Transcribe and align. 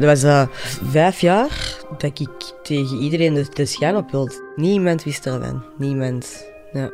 Dat 0.00 0.04
was 0.04 0.24
uh, 0.24 0.42
vijf 0.90 1.20
jaar 1.20 1.76
dat 1.98 2.20
ik 2.20 2.52
tegen 2.62 2.96
iedereen 2.96 3.34
de, 3.34 3.46
de 3.52 3.66
schijn 3.66 3.96
op. 3.96 4.30
Niemand 4.56 5.04
wist 5.04 5.26
ervan. 5.26 5.62
Niemand. 5.78 6.44
Ja. 6.72 6.90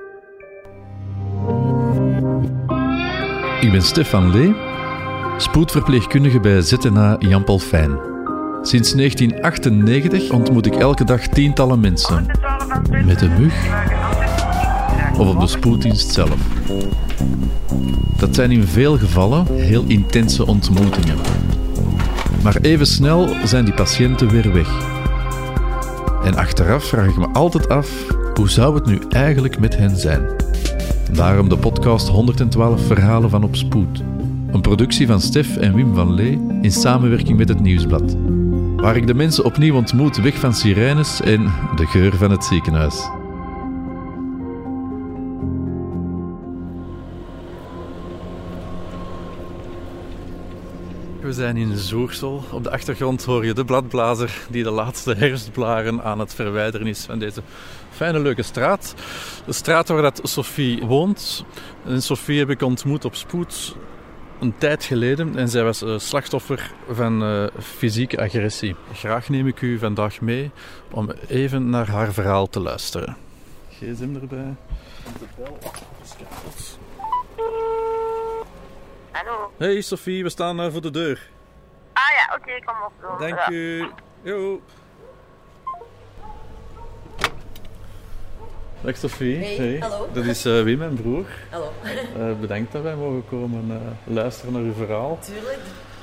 Ik 3.61 3.73
ben 3.73 3.83
Stefan 3.83 4.31
Lee, 4.31 4.55
spoedverpleegkundige 5.37 6.41
bij 6.41 6.61
ZNA 6.61 7.17
Jan 7.19 7.45
Paul 7.45 7.59
Fijn. 7.59 7.99
Sinds 8.63 8.93
1998 8.93 10.31
ontmoet 10.31 10.67
ik 10.67 10.75
elke 10.75 11.05
dag 11.05 11.27
tientallen 11.27 11.81
mensen. 11.81 12.27
Met 13.05 13.21
een 13.23 13.41
mug 13.41 13.55
of 15.19 15.29
op 15.29 15.41
de 15.41 15.47
spoeddienst 15.47 16.13
zelf. 16.13 16.37
Dat 18.17 18.35
zijn 18.35 18.51
in 18.51 18.65
veel 18.65 18.99
gevallen 18.99 19.47
heel 19.57 19.85
intense 19.87 20.47
ontmoetingen. 20.47 21.17
Maar 22.45 22.57
even 22.61 22.87
snel 22.87 23.29
zijn 23.45 23.65
die 23.65 23.75
patiënten 23.75 24.29
weer 24.29 24.53
weg. 24.53 24.69
En 26.25 26.35
achteraf 26.35 26.85
vraag 26.85 27.09
ik 27.09 27.17
me 27.17 27.27
altijd 27.27 27.69
af, 27.69 28.07
hoe 28.35 28.51
zou 28.51 28.75
het 28.75 28.87
nu 28.87 28.99
eigenlijk 29.09 29.59
met 29.59 29.77
hen 29.77 29.97
zijn? 29.97 30.27
Daarom 31.13 31.49
de 31.49 31.57
podcast 31.57 32.09
112 32.09 32.87
Verhalen 32.87 33.31
van 33.31 33.45
op 33.45 33.57
Spoed. 33.57 34.03
Een 34.53 34.61
productie 34.61 35.07
van 35.07 35.21
Stef 35.21 35.57
en 35.57 35.75
Wim 35.75 35.95
van 35.95 36.15
Lee 36.15 36.41
in 36.63 36.73
samenwerking 36.73 37.39
met 37.39 37.49
het 37.49 37.61
Nieuwsblad. 37.61 38.17
Waar 38.77 38.97
ik 38.97 39.07
de 39.07 39.15
mensen 39.15 39.45
opnieuw 39.45 39.75
ontmoet 39.75 40.17
weg 40.17 40.35
van 40.35 40.55
sirenes 40.55 41.21
en 41.21 41.43
de 41.77 41.87
geur 41.87 42.17
van 42.17 42.31
het 42.31 42.45
ziekenhuis. 42.45 43.09
We 51.25 51.33
zijn 51.33 51.57
in 51.57 51.77
Zoersel. 51.77 52.45
Op 52.51 52.63
de 52.63 52.71
achtergrond 52.71 53.25
hoor 53.25 53.45
je 53.47 53.55
de 53.55 53.65
bladblazer 53.65 54.47
die 54.51 54.63
de 54.63 54.71
laatste 54.71 55.15
herfstblaren 55.15 56.03
aan 56.03 56.19
het 56.19 56.35
verwijderen 56.35 56.87
is 56.87 57.05
van 57.05 57.19
deze 57.19 57.43
fijne, 57.91 58.21
leuke 58.21 58.43
straat. 58.43 58.95
De 59.47 59.53
straat 59.53 59.89
waar 59.89 60.03
dat 60.03 60.21
Sophie 60.23 60.87
woont. 60.87 61.45
En 61.85 62.03
Sophie 62.03 62.39
heb 62.39 62.51
ik 62.51 62.63
ontmoet 62.63 63.05
op 63.05 63.15
spoed 63.15 63.77
een 64.41 64.55
tijd 64.59 64.85
geleden 64.85 65.37
en 65.37 65.49
zij 65.49 65.63
was 65.63 65.83
uh, 65.83 65.99
slachtoffer 65.99 66.73
van 66.91 67.23
uh, 67.23 67.47
fysieke 67.59 68.21
agressie. 68.21 68.75
Graag 68.93 69.29
neem 69.29 69.47
ik 69.47 69.61
u 69.61 69.79
vandaag 69.79 70.21
mee 70.21 70.51
om 70.91 71.11
even 71.29 71.71
naar 71.71 71.89
haar 71.89 72.13
verhaal 72.13 72.49
te 72.49 72.61
luisteren. 72.61 73.17
GSM 73.71 74.17
erbij. 74.21 74.55
De 75.19 75.27
bel 75.37 75.59
Hey 79.57 79.81
Sophie, 79.81 80.23
we 80.23 80.29
staan 80.29 80.61
uh, 80.61 80.73
voor 80.73 80.81
de 80.81 80.91
deur. 80.91 81.29
Ah 81.93 82.03
ja, 82.17 82.35
oké, 82.35 82.43
okay, 82.43 82.61
kom 82.61 82.75
op. 82.87 82.93
Door. 83.01 83.19
Dank 83.19 83.39
ja. 83.39 83.51
u. 83.51 83.91
Jo. 84.23 84.61
Dag 88.81 88.97
Sophie. 88.97 89.37
Hey, 89.37 89.79
hallo. 89.79 90.09
Dat 90.13 90.25
is 90.25 90.47
uh, 90.47 90.63
Wim, 90.63 90.79
mijn 90.79 90.95
broer. 90.95 91.27
Hallo. 91.51 91.73
Uh, 92.17 92.39
bedankt 92.41 92.73
dat 92.73 92.83
wij 92.83 92.95
mogen 92.95 93.25
komen 93.29 93.71
uh, 93.71 94.15
luisteren 94.15 94.53
naar 94.53 94.63
uw 94.63 94.73
verhaal. 94.73 95.19
Tuurlijk. 95.21 95.59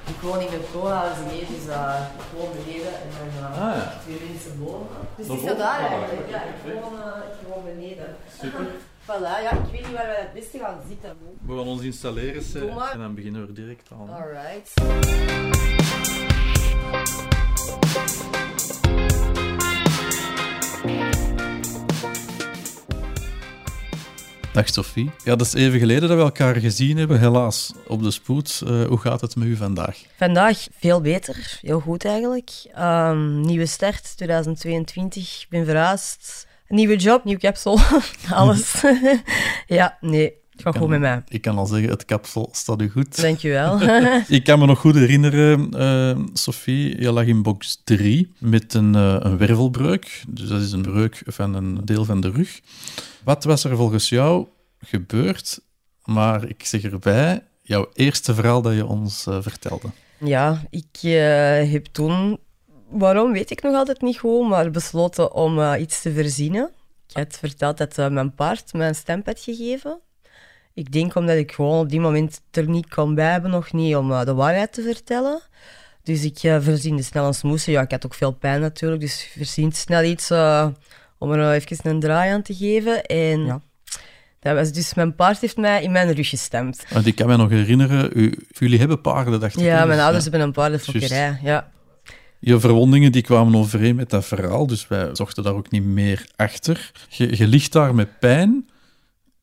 Ik 0.07 0.21
woon 0.21 0.39
in 0.39 0.53
een 0.53 0.65
co-house 0.73 1.21
hier, 1.29 1.47
dus 1.47 1.65
ik 1.65 2.37
woon 2.37 2.49
beneden 2.65 2.93
en 2.93 3.09
dan 3.41 3.51
ah, 3.51 3.75
ja. 3.75 3.93
twee 4.03 4.21
mensen 4.29 4.59
boven. 4.59 4.87
Dus 5.15 5.27
Nog 5.27 5.35
het 5.35 5.45
is 5.45 5.51
zo 5.51 5.57
daar 5.57 5.79
eigenlijk. 5.79 6.29
Ja, 6.29 6.41
ik 6.41 6.73
woon, 6.73 6.93
ik 7.41 7.47
woon 7.47 7.63
beneden. 7.63 8.15
Super. 8.39 8.65
Voilà, 9.11 9.41
ja, 9.41 9.51
ik 9.51 9.71
weet 9.71 9.87
niet 9.87 9.95
waar 9.95 10.07
we 10.07 10.15
het 10.17 10.33
beste 10.33 10.57
gaan 10.57 10.79
zitten. 10.87 11.17
We 11.41 11.57
gaan 11.57 11.67
ons 11.67 11.81
installeren 11.81 12.43
Doe 12.53 12.73
maar. 12.73 12.91
en 12.91 12.99
dan 12.99 13.15
beginnen 13.15 13.41
we 13.41 13.47
er 13.47 13.53
direct 13.53 13.89
aan. 13.91 14.09
Alright. 14.09 14.73
Dag 24.53 24.69
Sophie. 24.69 25.11
Ja, 25.23 25.35
dat 25.35 25.47
is 25.47 25.53
even 25.53 25.79
geleden 25.79 26.09
dat 26.09 26.17
we 26.17 26.23
elkaar 26.23 26.55
gezien 26.55 26.97
hebben, 26.97 27.19
helaas, 27.19 27.73
op 27.87 28.03
de 28.03 28.11
spoed. 28.11 28.61
Uh, 28.63 28.85
hoe 28.85 28.97
gaat 28.97 29.21
het 29.21 29.35
met 29.35 29.47
u 29.47 29.55
vandaag? 29.55 29.97
Vandaag 30.17 30.67
veel 30.79 31.01
beter, 31.01 31.59
heel 31.61 31.79
goed 31.79 32.05
eigenlijk. 32.05 32.51
Um, 32.79 33.41
nieuwe 33.41 33.65
start 33.65 34.17
2022, 34.17 35.41
ik 35.41 35.49
ben 35.49 35.65
verhuisd. 35.65 36.49
Nieuwe 36.71 36.95
job, 36.95 37.23
nieuw 37.23 37.37
kapsel, 37.37 37.79
alles. 38.29 38.83
ja, 39.67 39.97
nee, 40.01 40.33
gaat 40.57 40.77
goed 40.77 40.87
met 40.87 40.99
mij. 40.99 41.23
Ik 41.27 41.41
kan 41.41 41.57
al 41.57 41.65
zeggen, 41.65 41.89
het 41.89 42.05
kapsel 42.05 42.49
staat 42.51 42.81
u 42.81 42.89
goed. 42.89 43.21
Dankjewel. 43.21 43.81
ik 44.37 44.43
kan 44.43 44.59
me 44.59 44.65
nog 44.65 44.79
goed 44.79 44.95
herinneren, 44.95 45.69
uh, 45.75 46.25
Sophie, 46.33 47.01
je 47.01 47.11
lag 47.11 47.25
in 47.25 47.41
box 47.41 47.81
3 47.83 48.33
met 48.37 48.73
een, 48.73 48.95
uh, 48.95 49.15
een 49.19 49.37
wervelbreuk. 49.37 50.23
Dus 50.27 50.47
dat 50.47 50.61
is 50.61 50.71
een 50.71 50.81
breuk 50.81 51.21
van 51.25 51.53
een 51.53 51.85
deel 51.85 52.05
van 52.05 52.21
de 52.21 52.31
rug. 52.31 52.59
Wat 53.23 53.43
was 53.43 53.63
er 53.63 53.75
volgens 53.75 54.09
jou 54.09 54.47
gebeurd? 54.79 55.59
Maar 56.03 56.47
ik 56.47 56.65
zeg 56.65 56.83
erbij, 56.83 57.43
jouw 57.61 57.89
eerste 57.93 58.33
verhaal 58.33 58.61
dat 58.61 58.73
je 58.73 58.85
ons 58.85 59.25
uh, 59.29 59.37
vertelde. 59.41 59.87
Ja, 60.17 60.61
ik 60.69 60.99
heb 61.71 61.85
toen, 61.85 62.39
waarom 62.91 63.31
weet 63.31 63.51
ik 63.51 63.61
nog 63.61 63.75
altijd 63.75 64.01
niet 64.01 64.17
goed, 64.17 64.49
maar 64.49 64.71
besloten 64.71 65.33
om 65.33 65.59
uh, 65.59 65.73
iets 65.79 66.01
te 66.01 66.13
verzinnen. 66.13 66.71
Ik 67.07 67.15
had 67.15 67.37
verteld 67.37 67.77
dat 67.77 67.97
uh, 67.97 68.07
mijn 68.07 68.35
paard 68.35 68.73
mij 68.73 68.87
een 68.87 68.95
stem 68.95 69.21
had 69.25 69.39
gegeven. 69.39 69.99
Ik 70.73 70.91
denk 70.91 71.15
omdat 71.15 71.37
ik 71.37 71.51
gewoon 71.51 71.79
op 71.79 71.89
die 71.89 71.99
moment 71.99 72.41
er 72.51 72.69
niet 72.69 72.93
kon 72.93 73.15
bij 73.15 73.31
hebben, 73.31 73.51
nog 73.51 73.71
niet, 73.71 73.95
om 73.95 74.25
de 74.25 74.33
waarheid 74.33 74.73
te 74.73 74.81
vertellen. 74.81 75.41
Dus 76.03 76.23
ik 76.23 76.37
verziende 76.39 77.03
snel 77.03 77.25
een 77.25 77.33
smoesen. 77.33 77.71
Ja, 77.71 77.81
ik 77.81 77.91
had 77.91 78.05
ook 78.05 78.13
veel 78.13 78.31
pijn 78.31 78.61
natuurlijk, 78.61 79.01
dus 79.01 79.23
ik 79.23 79.31
verziende 79.31 79.75
snel 79.75 80.03
iets 80.03 80.31
om 81.17 81.31
er 81.31 81.51
even 81.51 81.77
een 81.83 81.99
draai 81.99 82.31
aan 82.31 82.41
te 82.41 82.55
geven. 82.55 83.03
En 83.05 83.45
ja, 83.45 83.61
dat 84.39 84.55
was 84.55 84.71
dus 84.71 84.93
mijn 84.93 85.15
paard 85.15 85.39
heeft 85.39 85.57
mij 85.57 85.83
in 85.83 85.91
mijn 85.91 86.13
rug 86.13 86.29
gestemd. 86.29 86.83
Want 86.89 87.05
ik 87.05 87.15
kan 87.15 87.27
me 87.27 87.37
nog 87.37 87.49
herinneren, 87.49 88.09
u, 88.13 88.47
jullie 88.49 88.79
hebben 88.79 89.01
paarden, 89.01 89.39
dacht 89.39 89.55
ik. 89.55 89.61
Ja, 89.61 89.85
mijn 89.85 89.99
ouders 89.99 90.23
hebben 90.23 90.41
een 90.41 90.51
paardenfokkerij, 90.51 91.39
ja. 91.43 91.71
Je 92.43 92.59
verwondingen 92.59 93.11
die 93.11 93.21
kwamen 93.21 93.55
overeen 93.55 93.95
met 93.95 94.09
dat 94.09 94.25
verhaal, 94.25 94.67
dus 94.67 94.87
wij 94.87 95.09
zochten 95.15 95.43
daar 95.43 95.53
ook 95.53 95.71
niet 95.71 95.83
meer 95.83 96.27
achter. 96.35 96.91
Je, 97.09 97.47
ligt 97.47 97.71
daar 97.71 97.95
met 97.95 98.19
pijn 98.19 98.69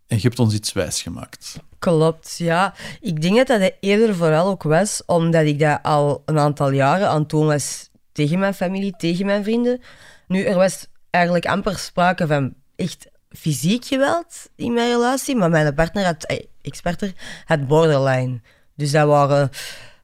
en 0.06 0.16
je 0.16 0.22
hebt 0.22 0.38
ons 0.38 0.54
iets 0.54 0.72
wijs 0.72 1.02
gemaakt. 1.02 1.58
Klopt, 1.78 2.34
ja. 2.38 2.74
Ik 3.00 3.22
denk 3.22 3.36
dat 3.36 3.60
dat 3.60 3.72
eerder 3.80 4.14
vooral 4.14 4.46
ook 4.46 4.62
was 4.62 5.02
omdat 5.06 5.44
ik 5.44 5.58
dat 5.58 5.78
al 5.82 6.22
een 6.24 6.38
aantal 6.38 6.70
jaren 6.70 7.08
aan 7.08 7.20
het 7.20 7.30
doen 7.30 7.46
was 7.46 7.88
tegen 8.12 8.38
mijn 8.38 8.54
familie, 8.54 8.94
tegen 8.96 9.26
mijn 9.26 9.44
vrienden. 9.44 9.80
Nu, 10.26 10.42
er 10.42 10.56
was 10.56 10.86
eigenlijk 11.10 11.46
amper 11.46 11.78
sprake 11.78 12.26
van 12.26 12.54
echt 12.76 13.06
fysiek 13.30 13.84
geweld 13.84 14.48
in 14.56 14.72
mijn 14.72 14.90
relatie, 14.90 15.36
maar 15.36 15.50
mijn 15.50 15.74
partner 15.74 16.04
had, 16.04 16.36
ex-partner 16.62 17.12
had 17.44 17.66
borderline. 17.66 18.40
Dus 18.74 18.90
dat 18.90 19.06
waren 19.06 19.50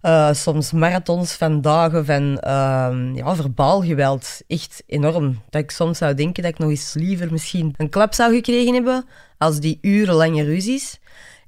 uh, 0.04 0.32
soms 0.32 0.72
marathons 0.72 1.32
van 1.32 1.60
dagen 1.60 2.06
van 2.06 2.22
uh, 2.22 3.14
ja, 3.14 3.34
verbaal 3.34 3.82
geweld. 3.82 4.40
Echt 4.46 4.82
enorm. 4.86 5.42
Dat 5.50 5.62
ik 5.62 5.70
soms 5.70 5.98
zou 5.98 6.14
denken 6.14 6.42
dat 6.42 6.52
ik 6.52 6.58
nog 6.58 6.70
eens 6.70 6.94
liever 6.94 7.32
misschien 7.32 7.74
een 7.76 7.88
klap 7.88 8.14
zou 8.14 8.34
gekregen 8.34 8.74
hebben 8.74 9.04
als 9.38 9.60
die 9.60 9.78
urenlange 9.80 10.42
ruzies. 10.42 10.98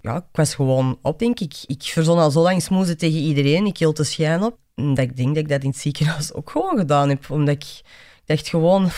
Ja, 0.01 0.17
ik 0.17 0.23
was 0.33 0.55
gewoon 0.55 0.99
op, 1.03 1.19
denk 1.19 1.41
ik. 1.41 1.55
Ik 1.67 1.83
verzon 1.83 2.19
al 2.19 2.31
zo 2.31 2.41
lang 2.41 2.63
smoezen 2.63 2.99
tegen 2.99 3.19
iedereen. 3.19 3.67
Ik 3.67 3.79
hield 3.79 3.97
de 3.97 4.05
schijn 4.05 4.43
op. 4.43 4.57
Dat 4.75 4.99
ik 4.99 5.17
denk 5.17 5.29
dat 5.29 5.37
ik 5.37 5.49
dat 5.49 5.63
in 5.63 5.69
het 5.69 5.79
ziekenhuis 5.79 6.33
ook 6.33 6.51
gewoon 6.51 6.79
gedaan 6.79 7.09
heb. 7.09 7.31
Omdat 7.31 7.55
ik 7.55 7.81
dacht 8.25 8.49
gewoon... 8.49 8.91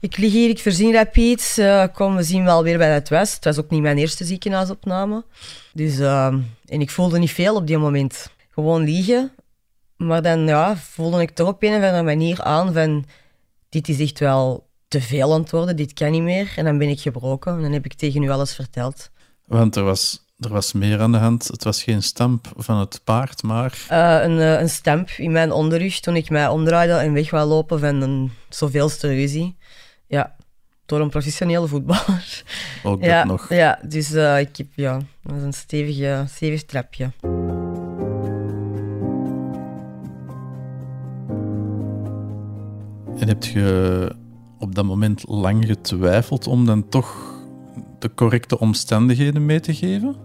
Ik 0.00 0.16
lig 0.16 0.32
hier, 0.32 0.48
ik 0.48 0.58
verzin 0.58 0.92
rapid. 0.92 1.56
Uh, 1.58 1.84
kom, 1.92 2.16
we 2.16 2.22
zien 2.22 2.44
wel 2.44 2.62
weer 2.62 2.78
bij 2.78 2.94
het 2.94 3.08
West. 3.08 3.34
Het 3.34 3.44
was 3.44 3.58
ook 3.58 3.70
niet 3.70 3.82
mijn 3.82 3.98
eerste 3.98 4.24
ziekenhuisopname. 4.24 5.24
Dus, 5.72 5.98
uh, 5.98 6.26
en 6.66 6.80
ik 6.80 6.90
voelde 6.90 7.18
niet 7.18 7.30
veel 7.30 7.54
op 7.54 7.66
die 7.66 7.78
moment. 7.78 8.30
Gewoon 8.54 8.82
liegen. 8.82 9.32
Maar 9.96 10.22
dan 10.22 10.46
ja, 10.46 10.76
voelde 10.76 11.20
ik 11.20 11.30
toch 11.30 11.48
op 11.48 11.62
een 11.62 11.76
of 11.76 11.82
andere 11.82 12.02
manier 12.02 12.42
aan 12.42 12.72
van... 12.72 13.04
Dit 13.68 13.88
is 13.88 14.00
echt 14.00 14.18
wel 14.18 14.68
te 14.88 15.00
veel 15.00 15.32
aan 15.32 15.40
het 15.40 15.50
worden, 15.50 15.76
dit 15.76 15.92
kan 15.92 16.10
niet 16.10 16.22
meer. 16.22 16.52
En 16.56 16.64
dan 16.64 16.78
ben 16.78 16.88
ik 16.88 17.00
gebroken 17.00 17.54
en 17.54 17.62
dan 17.62 17.72
heb 17.72 17.84
ik 17.84 17.94
tegen 17.94 18.22
u 18.22 18.30
alles 18.30 18.54
verteld. 18.54 19.10
Want 19.46 19.76
er 19.76 19.82
was, 19.82 20.24
er 20.38 20.48
was 20.48 20.72
meer 20.72 21.00
aan 21.00 21.12
de 21.12 21.18
hand. 21.18 21.46
Het 21.46 21.64
was 21.64 21.82
geen 21.82 22.02
stamp 22.02 22.52
van 22.56 22.78
het 22.78 23.00
paard, 23.04 23.42
maar... 23.42 23.86
Uh, 23.90 24.22
een, 24.22 24.38
een 24.60 24.68
stamp 24.68 25.10
in 25.10 25.32
mijn 25.32 25.52
onderrug 25.52 26.00
toen 26.00 26.16
ik 26.16 26.30
mij 26.30 26.48
omdraaide 26.48 26.92
en 26.92 27.12
weg 27.12 27.30
wou 27.30 27.48
lopen 27.48 27.80
van 27.80 28.00
een 28.00 28.32
zoveelste 28.48 29.08
ruzie. 29.08 29.56
Ja, 30.06 30.36
door 30.86 31.00
een 31.00 31.10
professionele 31.10 31.66
voetballer. 31.66 32.42
Ook 32.82 33.04
dat 33.04 33.24
nog. 33.24 33.48
Ja, 33.48 33.78
dus 33.82 34.10
uh, 34.10 34.38
ik 34.38 34.56
heb, 34.56 34.66
ja, 34.74 34.92
dat 35.22 35.32
was 35.32 35.42
een 35.42 35.52
stevige, 35.52 36.24
stevig 36.28 36.64
trapje. 36.64 37.10
En 43.18 43.28
heb 43.28 43.44
je 43.44 44.10
op 44.58 44.74
dat 44.74 44.84
moment 44.84 45.24
lang 45.28 45.66
getwijfeld 45.66 46.46
om 46.46 46.66
dan 46.66 46.88
toch 46.88 47.34
de 47.98 48.14
correcte 48.14 48.58
omstandigheden 48.58 49.46
mee 49.46 49.60
te 49.60 49.74
geven? 49.74 50.16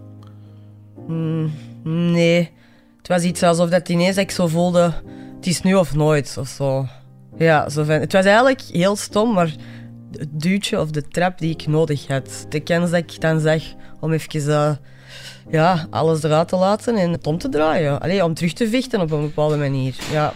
Mm, 1.06 1.50
nee. 1.82 2.50
Het 2.98 3.08
was 3.08 3.22
iets 3.22 3.42
alsof 3.42 3.70
dat 3.70 3.88
ineens 3.88 4.16
ik 4.16 4.30
zo 4.30 4.46
voelde 4.46 4.92
het 5.40 5.48
is 5.48 5.62
nu 5.62 5.74
of 5.74 5.94
nooit 5.94 6.36
of 6.38 6.48
zo. 6.48 6.86
Ja, 7.38 7.68
zo 7.68 7.84
het 7.84 8.12
was 8.12 8.24
eigenlijk 8.24 8.60
heel 8.60 8.96
stom, 8.96 9.32
maar 9.32 9.54
het 10.12 10.28
duwtje 10.40 10.80
of 10.80 10.90
de 10.90 11.08
trap 11.08 11.38
die 11.38 11.50
ik 11.50 11.66
nodig 11.66 12.06
had. 12.06 12.46
De 12.48 12.60
kans 12.60 12.90
dat 12.90 12.98
ik 12.98 13.20
dan 13.20 13.40
zag 13.40 13.62
om 14.00 14.12
even 14.12 14.48
uh, 14.48 14.70
ja, 15.50 15.86
alles 15.90 16.22
eruit 16.22 16.48
te 16.48 16.56
laten 16.56 16.96
en 16.96 17.12
het 17.12 17.26
om 17.26 17.38
te 17.38 17.48
draaien. 17.48 18.00
Allee, 18.00 18.24
om 18.24 18.34
terug 18.34 18.52
te 18.52 18.68
vechten 18.68 19.00
op 19.00 19.10
een 19.10 19.20
bepaalde 19.20 19.56
manier. 19.56 19.96
Ja. 20.12 20.32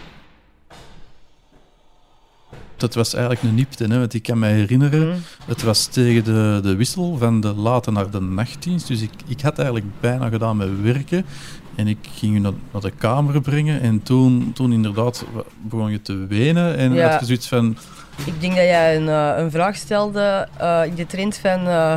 Dat 2.76 2.94
was 2.94 3.14
eigenlijk 3.14 3.44
een 3.44 3.54
niepte, 3.54 3.84
hè, 3.84 3.98
want 3.98 4.14
ik 4.14 4.22
kan 4.22 4.38
me 4.38 4.46
herinneren, 4.46 5.08
mm. 5.08 5.22
het 5.46 5.62
was 5.62 5.86
tegen 5.86 6.24
de, 6.24 6.60
de 6.62 6.76
wissel 6.76 7.16
van 7.16 7.40
de 7.40 7.54
late 7.54 7.90
naar 7.90 8.10
de 8.10 8.20
nachtdienst. 8.20 8.86
Dus 8.86 9.02
ik, 9.02 9.10
ik 9.26 9.40
had 9.40 9.58
eigenlijk 9.58 10.00
bijna 10.00 10.28
gedaan 10.28 10.56
met 10.56 10.82
werken. 10.82 11.26
En 11.74 11.88
ik 11.88 11.98
ging 12.14 12.34
je 12.34 12.40
naar, 12.40 12.52
naar, 12.72 12.82
de 12.82 12.90
kamer 12.90 13.40
brengen 13.40 13.80
en 13.80 14.02
toen, 14.02 14.50
toen 14.54 14.72
inderdaad 14.72 15.24
begon 15.60 15.90
je 15.90 16.02
te 16.02 16.26
wenen 16.26 16.76
en 16.76 16.92
ja. 16.92 17.10
had 17.10 17.20
je 17.20 17.26
zoiets 17.26 17.48
van... 17.48 17.76
Ik 18.24 18.40
denk 18.40 18.54
dat 18.54 18.64
jij 18.64 18.96
een, 18.96 19.06
uh, 19.06 19.32
een 19.36 19.50
vraag 19.50 19.76
stelde 19.76 20.48
uh, 20.60 20.82
in 20.86 20.94
de 20.94 21.06
trend 21.06 21.36
van... 21.36 21.66
Uh, 21.66 21.96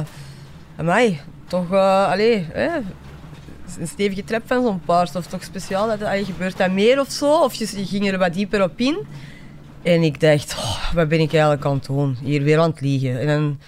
amai, 0.78 1.20
toch... 1.48 1.72
Uh, 1.72 2.12
allee, 2.12 2.48
een 3.80 3.88
stevige 3.88 4.24
trap 4.24 4.42
van 4.46 4.64
zo'n 4.64 4.82
paard 4.86 5.16
of 5.16 5.28
toch 5.28 5.44
speciaal? 5.44 5.88
Dat, 5.88 6.02
allee, 6.02 6.26
gebeurt 6.26 6.58
dat 6.58 6.72
meer 6.72 7.00
of 7.00 7.12
zo? 7.12 7.44
Of 7.44 7.54
je, 7.54 7.68
je 7.76 7.86
ging 7.86 8.12
er 8.12 8.18
wat 8.18 8.34
dieper 8.34 8.64
op 8.64 8.80
in? 8.80 8.98
En 9.82 10.02
ik 10.02 10.20
dacht, 10.20 10.56
oh, 10.58 10.94
wat 10.94 11.08
ben 11.08 11.20
ik 11.20 11.32
eigenlijk 11.32 11.66
aan 11.66 11.74
het 11.74 11.86
doen? 11.86 12.18
Hier 12.24 12.44
weer 12.44 12.60
aan 12.60 12.70
het 12.70 12.82
liegen. 12.82 13.20
En 13.20 13.60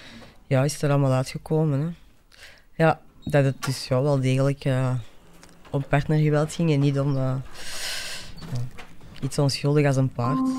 ja, 0.47 0.63
is 0.63 0.73
het 0.73 0.81
er 0.81 0.89
allemaal 0.89 1.11
uitgekomen. 1.11 1.79
Hè. 1.79 1.87
Ja, 2.83 2.99
dat 3.23 3.43
het 3.43 3.65
dus 3.65 3.87
ja, 3.87 4.01
wel 4.01 4.19
degelijk 4.19 4.65
uh, 4.65 4.91
om 5.69 5.83
partnergeweld 5.89 6.53
ging 6.53 6.71
en 6.71 6.79
niet 6.79 6.99
om 6.99 7.15
uh, 7.15 7.35
iets 9.21 9.39
onschuldig 9.39 9.85
als 9.85 9.95
een 9.95 10.11
paard. 10.11 10.49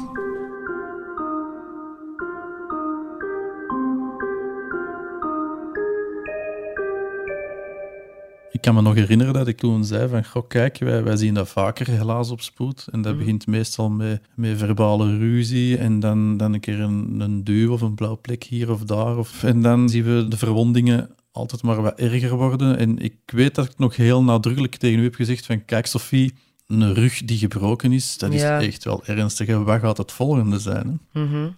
Ik 8.61 8.67
kan 8.67 8.75
me 8.75 8.83
nog 8.83 8.95
herinneren 8.95 9.35
dat 9.35 9.49
ik 9.49 9.57
toen 9.57 9.85
zei 9.85 10.09
van, 10.09 10.25
goh, 10.25 10.49
kijk, 10.49 10.79
wij, 10.79 11.03
wij 11.03 11.17
zien 11.17 11.35
dat 11.35 11.49
vaker 11.49 11.91
helaas 11.91 12.31
op 12.31 12.41
spoed. 12.41 12.87
En 12.93 13.03
dat 13.03 13.13
mhm. 13.13 13.21
begint 13.21 13.47
meestal 13.47 13.91
met, 13.91 14.23
met 14.35 14.59
verbale 14.59 15.19
ruzie 15.19 15.79
en 15.79 16.01
dan, 16.01 16.37
dan 16.37 16.53
een 16.53 16.61
keer 16.61 16.81
een, 16.81 17.21
een 17.21 17.45
duw 17.45 17.73
of 17.73 17.81
een 17.81 17.95
blauw 17.95 18.19
plek 18.21 18.45
hier 18.45 18.71
of 18.71 18.83
daar. 18.83 19.17
Of, 19.17 19.45
en 19.45 19.63
dan 19.63 19.89
zien 19.89 20.05
we 20.05 20.29
de 20.29 20.37
verwondingen 20.37 21.11
altijd 21.33 21.63
maar 21.63 21.83
wat 21.83 21.99
erger 21.99 22.37
worden. 22.37 22.79
En 22.79 22.99
ik 22.99 23.15
weet 23.27 23.55
dat 23.55 23.65
ik 23.65 23.79
nog 23.79 23.97
heel 23.97 24.23
nadrukkelijk 24.23 24.77
tegen 24.77 25.01
u 25.01 25.03
heb 25.03 25.15
gezegd 25.15 25.47
van, 25.47 25.65
kijk 25.65 25.87
Sophie, 25.87 26.35
een 26.67 26.95
rug 26.95 27.25
die 27.25 27.39
gebroken 27.39 27.93
is, 27.93 28.19
dat 28.19 28.33
is 28.33 28.43
echt 28.43 28.85
wel 28.85 29.05
ernstig. 29.05 29.49
En 29.49 29.65
wat 29.65 29.81
gaat 29.81 29.97
het 29.97 30.13
volgende 30.13 30.59
zijn? 30.59 31.01
Hè? 31.13 31.21
Mhm. 31.23 31.51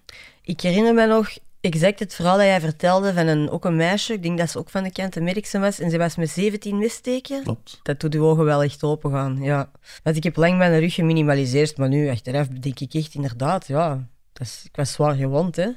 Ik 0.43 0.61
herinner 0.61 0.95
me 0.95 1.07
nog, 1.07 1.29
exact 1.63 1.99
het 1.99 2.15
verhaal 2.15 2.37
dat 2.37 2.47
jij 2.47 2.61
vertelde 2.61 3.13
van 3.13 3.27
een, 3.27 3.51
ook 3.51 3.65
een 3.65 3.77
meisje, 3.77 4.13
ik 4.13 4.23
denk 4.23 4.39
dat 4.39 4.51
ze 4.51 4.59
ook 4.59 4.71
van 4.71 4.83
de 4.83 4.93
kant 4.93 5.17
Amerikaanse 5.17 5.59
was, 5.59 5.81
en 5.81 5.91
ze 5.91 5.99
was 5.99 6.17
met 6.17 6.31
17 6.31 6.79
missteken. 6.79 7.43
Klopt. 7.43 7.81
Dat 7.83 8.01
doet 8.01 8.15
uw 8.15 8.25
ogen 8.25 8.45
wel 8.45 8.63
echt 8.63 8.83
open 8.83 9.11
gaan, 9.11 9.39
ja. 9.43 9.71
Want 10.03 10.17
ik 10.17 10.23
heb 10.23 10.37
lang 10.37 10.57
mijn 10.57 10.79
rug 10.81 10.95
geminimaliseerd, 10.95 11.77
maar 11.77 11.89
nu 11.89 12.11
achteraf 12.11 12.47
denk 12.47 12.81
ik 12.81 12.95
echt 12.95 13.15
inderdaad, 13.15 13.67
ja, 13.67 14.09
dat 14.33 14.47
is, 14.47 14.63
ik 14.65 14.77
was 14.77 14.93
zwaar 14.93 15.15
gewond, 15.15 15.57
hè. 15.57 15.69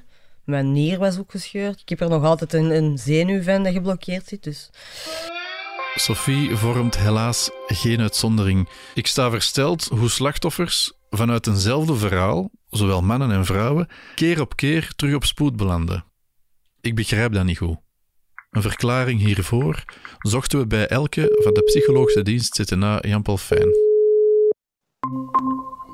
Mijn 0.43 0.71
nier 0.71 0.99
was 0.99 1.19
ook 1.19 1.31
gescheurd. 1.31 1.81
Ik 1.81 1.89
heb 1.89 2.01
er 2.01 2.09
nog 2.09 2.23
altijd 2.23 2.53
een, 2.53 2.75
een 2.75 2.97
zenuw 2.97 3.41
van 3.41 3.63
dat 3.63 3.73
geblokkeerd 3.73 4.27
zit, 4.27 4.43
dus... 4.43 4.69
Sophie 5.95 6.55
vormt 6.55 6.97
helaas 6.97 7.49
geen 7.67 8.01
uitzondering. 8.01 8.69
Ik 8.93 9.07
sta 9.07 9.29
versteld 9.29 9.83
hoe 9.83 10.09
slachtoffers 10.09 10.93
vanuit 11.17 11.47
eenzelfde 11.47 11.95
verhaal, 11.95 12.49
zowel 12.69 13.01
mannen 13.01 13.31
en 13.31 13.45
vrouwen, 13.45 13.87
keer 14.15 14.41
op 14.41 14.55
keer 14.55 14.93
terug 14.95 15.15
op 15.15 15.25
spoed 15.25 15.55
belanden. 15.55 16.05
Ik 16.81 16.95
begrijp 16.95 17.33
dat 17.33 17.45
niet 17.45 17.57
goed. 17.57 17.77
Een 18.51 18.61
verklaring 18.61 19.19
hiervoor 19.19 19.83
zochten 20.17 20.59
we 20.59 20.67
bij 20.67 20.87
elke 20.87 21.39
van 21.43 21.53
de 21.53 21.61
psychologische 21.61 22.21
dienst 22.21 22.55
zitten 22.55 22.79
na 22.79 22.97
Jan-Paul 23.01 23.37
Fijn. 23.37 23.69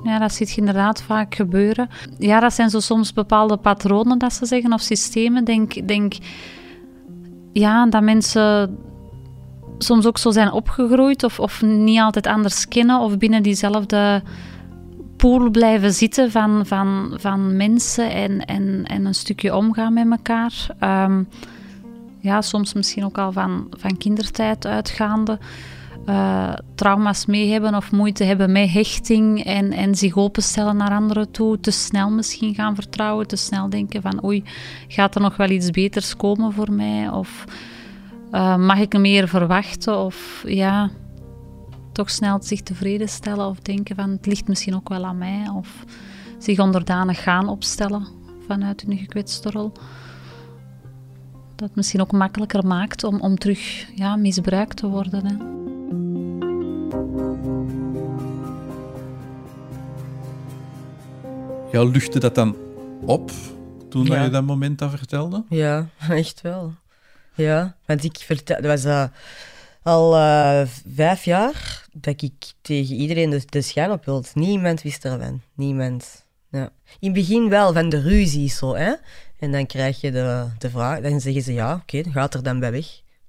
Ja, 0.04 0.18
dat 0.18 0.32
ziet 0.32 0.50
je 0.50 0.56
inderdaad 0.56 1.02
vaak 1.02 1.34
gebeuren. 1.34 1.88
Ja, 2.18 2.40
dat 2.40 2.52
zijn 2.52 2.70
zo 2.70 2.80
soms 2.80 3.12
bepaalde 3.12 3.56
patronen 3.56 4.18
dat 4.18 4.32
ze 4.32 4.46
zeggen, 4.46 4.72
of 4.72 4.80
systemen. 4.80 5.44
Denk, 5.44 5.88
denk 5.88 6.14
ja, 7.52 7.86
dat 7.86 8.02
mensen 8.02 8.78
soms 9.78 10.06
ook 10.06 10.18
zo 10.18 10.30
zijn 10.30 10.52
opgegroeid 10.52 11.22
of, 11.22 11.40
of 11.40 11.62
niet 11.62 11.98
altijd 11.98 12.26
anders 12.26 12.68
kennen 12.68 13.00
of 13.00 13.18
binnen 13.18 13.42
diezelfde 13.42 14.22
pool 15.22 15.50
blijven 15.50 15.92
zitten 15.92 16.30
van, 16.30 16.66
van, 16.66 17.16
van 17.20 17.56
mensen 17.56 18.10
en, 18.10 18.44
en, 18.44 18.84
en 18.86 19.04
een 19.04 19.14
stukje 19.14 19.56
omgaan 19.56 19.92
met 19.92 20.10
elkaar. 20.10 20.66
Um, 20.80 21.28
ja, 22.20 22.40
soms 22.40 22.72
misschien 22.72 23.04
ook 23.04 23.18
al 23.18 23.32
van, 23.32 23.66
van 23.70 23.96
kindertijd 23.96 24.66
uitgaande. 24.66 25.38
Uh, 26.08 26.52
trauma's 26.74 27.26
mee 27.26 27.50
hebben 27.52 27.74
of 27.74 27.92
moeite 27.92 28.24
hebben 28.24 28.52
met 28.52 28.70
hechting 28.70 29.44
en, 29.44 29.72
en 29.72 29.94
zich 29.94 30.16
openstellen 30.16 30.76
naar 30.76 30.90
anderen 30.90 31.30
toe. 31.30 31.60
Te 31.60 31.70
snel 31.70 32.10
misschien 32.10 32.54
gaan 32.54 32.74
vertrouwen, 32.74 33.26
te 33.26 33.36
snel 33.36 33.68
denken 33.68 34.02
van 34.02 34.24
oei, 34.24 34.44
gaat 34.88 35.14
er 35.14 35.20
nog 35.20 35.36
wel 35.36 35.50
iets 35.50 35.70
beters 35.70 36.16
komen 36.16 36.52
voor 36.52 36.72
mij? 36.72 37.08
Of 37.08 37.44
uh, 38.32 38.56
mag 38.56 38.78
ik 38.78 38.98
meer 38.98 39.28
verwachten? 39.28 39.98
Of 39.98 40.44
ja, 40.46 40.90
toch 41.92 42.10
snel 42.10 42.42
zich 42.42 42.62
tevreden 42.62 43.08
stellen 43.08 43.46
of 43.46 43.60
denken 43.60 43.96
van 43.96 44.10
het 44.10 44.26
ligt 44.26 44.48
misschien 44.48 44.74
ook 44.74 44.88
wel 44.88 45.04
aan 45.04 45.18
mij. 45.18 45.48
Of 45.54 45.84
zich 46.38 46.58
onderdanig 46.58 47.22
gaan 47.22 47.48
opstellen 47.48 48.06
vanuit 48.46 48.80
hun 48.80 48.98
gekwetste 48.98 49.50
rol. 49.50 49.72
Dat 51.56 51.68
het 51.68 51.76
misschien 51.76 52.00
ook 52.00 52.12
makkelijker 52.12 52.66
maakt 52.66 53.04
om, 53.04 53.20
om 53.20 53.38
terug 53.38 53.86
ja, 53.94 54.16
misbruikt 54.16 54.76
te 54.76 54.86
worden. 54.88 55.26
Hè. 55.26 55.34
Ja, 61.72 61.84
luchtte 61.84 62.18
dat 62.18 62.34
dan 62.34 62.56
op 63.00 63.30
toen 63.88 64.04
je 64.04 64.30
dat 64.30 64.44
moment 64.44 64.78
dat 64.78 64.90
vertelde? 64.90 65.44
Ja, 65.48 65.88
echt 66.08 66.40
wel. 66.40 66.74
Ja, 67.34 67.76
want 67.86 68.04
ik 68.04 68.16
vertelde, 68.16 68.62
dat 68.62 68.70
was 68.70 68.84
uh, 68.84 69.04
al 69.82 70.16
uh, 70.16 70.62
vijf 70.94 71.24
jaar 71.24 71.86
dat 71.92 72.22
ik 72.22 72.52
tegen 72.60 72.94
iedereen 72.94 73.30
de, 73.30 73.42
de 73.46 73.62
schijn 73.62 73.90
op 73.90 74.04
wilde. 74.04 74.28
Niemand 74.34 74.82
wist 74.82 75.04
ervan. 75.04 75.40
Niemand. 75.54 76.26
Ja. 76.50 76.70
In 77.00 77.08
het 77.08 77.12
begin 77.12 77.48
wel, 77.48 77.72
van 77.72 77.88
de 77.88 78.00
ruzie 78.00 78.48
zo, 78.48 78.74
hè. 78.74 78.92
En 79.38 79.52
dan 79.52 79.66
krijg 79.66 80.00
je 80.00 80.10
de, 80.10 80.46
de 80.58 80.70
vraag, 80.70 81.00
dan 81.00 81.20
zeggen 81.20 81.42
ze 81.42 81.52
ja, 81.52 81.74
oké, 81.74 82.02
dan 82.02 82.12
gaat 82.12 82.34
er 82.34 82.42
dan 82.42 82.60
bij 82.60 82.72
weg. 82.72 82.86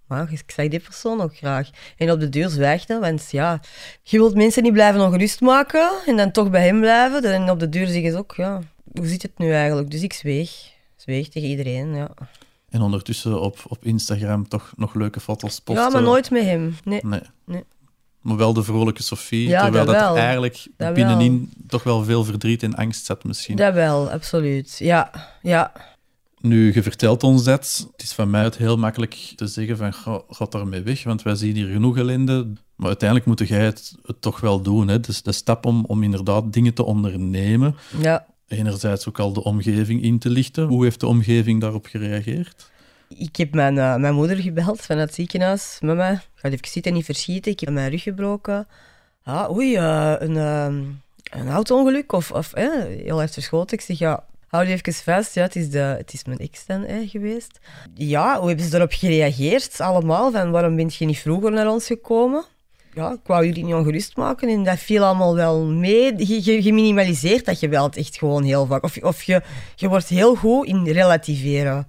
Maar 0.07 0.31
ik 0.31 0.43
zeg 0.48 0.67
die 0.67 0.79
persoon 0.79 1.22
ook 1.22 1.36
graag. 1.36 1.69
En 1.98 2.12
op 2.12 2.19
de 2.19 2.29
deur 2.29 2.50
zwijgt 2.50 2.88
want 3.00 3.31
ja, 3.31 3.62
je 4.01 4.17
wilt 4.17 4.36
mensen 4.36 4.63
niet 4.63 4.74
blijven 4.74 5.01
ongerust 5.01 5.41
maken 5.41 5.91
en 6.05 6.17
dan 6.17 6.31
toch 6.31 6.50
bij 6.50 6.65
hem 6.65 6.79
blijven. 6.79 7.24
En 7.24 7.50
op 7.50 7.60
de 7.60 7.69
deur 7.69 7.88
zeggen 7.88 8.12
ze 8.12 8.17
ook, 8.17 8.33
ja, 8.36 8.62
hoe 8.91 9.07
zit 9.07 9.22
het 9.22 9.38
nu 9.38 9.51
eigenlijk? 9.51 9.91
Dus 9.91 10.01
ik 10.01 10.13
zweeg. 10.13 10.72
Zweeg 10.95 11.29
tegen 11.29 11.50
iedereen, 11.50 11.95
ja. 11.95 12.10
En 12.74 12.82
ondertussen 12.82 13.42
op, 13.42 13.63
op 13.68 13.86
Instagram 13.86 14.48
toch 14.48 14.74
nog 14.75 14.94
leuke 14.94 15.20
foto's 15.20 15.60
posten. 15.60 15.86
Ja, 15.86 15.89
maar 15.89 16.01
nooit 16.01 16.32
met 16.32 16.44
hem. 16.44 16.75
Nee. 16.84 17.00
nee. 17.03 17.22
nee. 17.46 17.63
Maar 18.22 18.38
wel 18.38 18.53
de 18.53 18.63
vrolijke 18.63 19.03
Sophie, 19.03 19.50
terwijl 19.50 19.86
dat, 19.86 19.96
dat 19.96 20.15
eigenlijk 20.15 20.68
binnenin 20.77 21.51
toch 21.68 21.84
wel 21.84 22.03
veel 22.03 22.24
verdriet 22.24 22.63
en 22.63 22.75
angst 22.75 23.06
zat 23.06 23.24
misschien. 23.24 23.56
Dat 23.56 23.74
wel, 23.74 24.12
absoluut. 24.12 24.75
Ja, 24.77 25.12
ja. 25.42 25.72
Nu, 26.39 26.74
je 26.74 26.84
vertelt 26.84 27.24
ons 27.24 27.44
dat. 27.44 27.88
Het 27.92 28.01
is 28.01 28.13
van 28.13 28.30
mij 28.30 28.44
het 28.44 28.58
heel 28.58 28.77
makkelijk 28.77 29.34
te 29.36 29.48
zeggen 29.48 29.77
van, 29.77 29.94
ga, 29.94 30.22
ga 30.30 30.46
daarmee 30.50 30.82
weg, 30.82 31.03
want 31.03 31.22
wij 31.22 31.36
zien 31.36 31.56
hier 31.56 31.68
genoeg 31.68 31.98
ellende. 31.98 32.48
Maar 32.75 32.88
uiteindelijk 32.88 33.30
moet 33.30 33.48
jij 33.48 33.65
het, 33.65 33.96
het, 34.06 34.22
toch 34.22 34.39
wel 34.39 34.62
doen. 34.62 34.88
Hè? 34.88 35.00
Dus 35.00 35.22
de 35.22 35.32
stap 35.32 35.65
om, 35.65 35.86
om 35.86 36.03
inderdaad 36.03 36.53
dingen 36.53 36.74
te 36.74 36.84
ondernemen. 36.84 37.75
Ja 38.01 38.25
enerzijds 38.47 39.07
ook 39.07 39.19
al 39.19 39.33
de 39.33 39.43
omgeving 39.43 40.01
in 40.01 40.19
te 40.19 40.29
lichten. 40.29 40.67
Hoe 40.67 40.83
heeft 40.83 41.00
de 41.00 41.07
omgeving 41.07 41.62
daarop 41.62 41.85
gereageerd? 41.85 42.71
Ik 43.17 43.35
heb 43.35 43.53
mijn, 43.53 43.75
uh, 43.75 43.95
mijn 43.95 44.13
moeder 44.13 44.38
gebeld 44.38 44.81
van 44.81 44.97
het 44.97 45.13
ziekenhuis. 45.13 45.77
Mama, 45.81 46.23
ga 46.35 46.50
even 46.50 46.67
zitten, 46.67 46.93
niet 46.93 47.05
verschieten. 47.05 47.51
Ik 47.51 47.59
heb 47.59 47.69
mijn 47.69 47.89
rug 47.89 48.03
gebroken. 48.03 48.67
Ah, 49.23 49.55
oei, 49.55 49.77
uh, 49.77 50.13
een, 50.19 50.35
uh, 50.35 50.65
een 51.31 51.50
auto-ongeluk 51.50 52.12
of, 52.12 52.31
of 52.31 52.51
heel 52.55 53.21
erg 53.21 53.31
verschoten. 53.31 53.77
Ik 53.77 53.83
zeg, 53.83 54.00
ja, 54.00 54.23
hou 54.47 54.67
je 54.67 54.73
even 54.73 54.93
vast. 54.93 55.33
Ja, 55.33 55.41
het 55.41 55.55
is, 55.55 55.69
de, 55.69 55.79
het 55.79 56.13
is 56.13 56.23
mijn 56.23 56.39
ex 56.39 56.65
dan 56.65 57.07
geweest. 57.07 57.59
Ja, 57.93 58.39
hoe 58.39 58.47
hebben 58.47 58.65
ze 58.65 58.75
erop 58.75 58.91
gereageerd 58.91 59.81
allemaal? 59.81 60.31
Van, 60.31 60.51
waarom 60.51 60.75
ben 60.75 60.89
je 60.97 61.05
niet 61.05 61.19
vroeger 61.19 61.51
naar 61.51 61.67
ons 61.67 61.85
gekomen? 61.85 62.45
Ja, 62.95 63.12
ik 63.12 63.19
wou 63.23 63.45
jullie 63.45 63.63
niet 63.63 63.73
ongerust 63.73 64.17
maken 64.17 64.50
en 64.50 64.63
dat 64.63 64.79
viel 64.79 65.03
allemaal 65.03 65.35
wel 65.35 65.65
mee. 65.65 66.13
Je, 66.17 66.63
je, 66.63 66.73
minimaliseert 66.73 67.45
dat 67.45 67.57
geweld 67.57 67.97
echt 67.97 68.17
gewoon 68.17 68.43
heel 68.43 68.65
vaak. 68.65 68.83
Of, 68.83 68.97
of 68.97 69.23
je, 69.23 69.41
je 69.75 69.88
wordt 69.88 70.07
heel 70.07 70.35
goed 70.35 70.67
in 70.67 70.88
relativeren. 70.88 71.88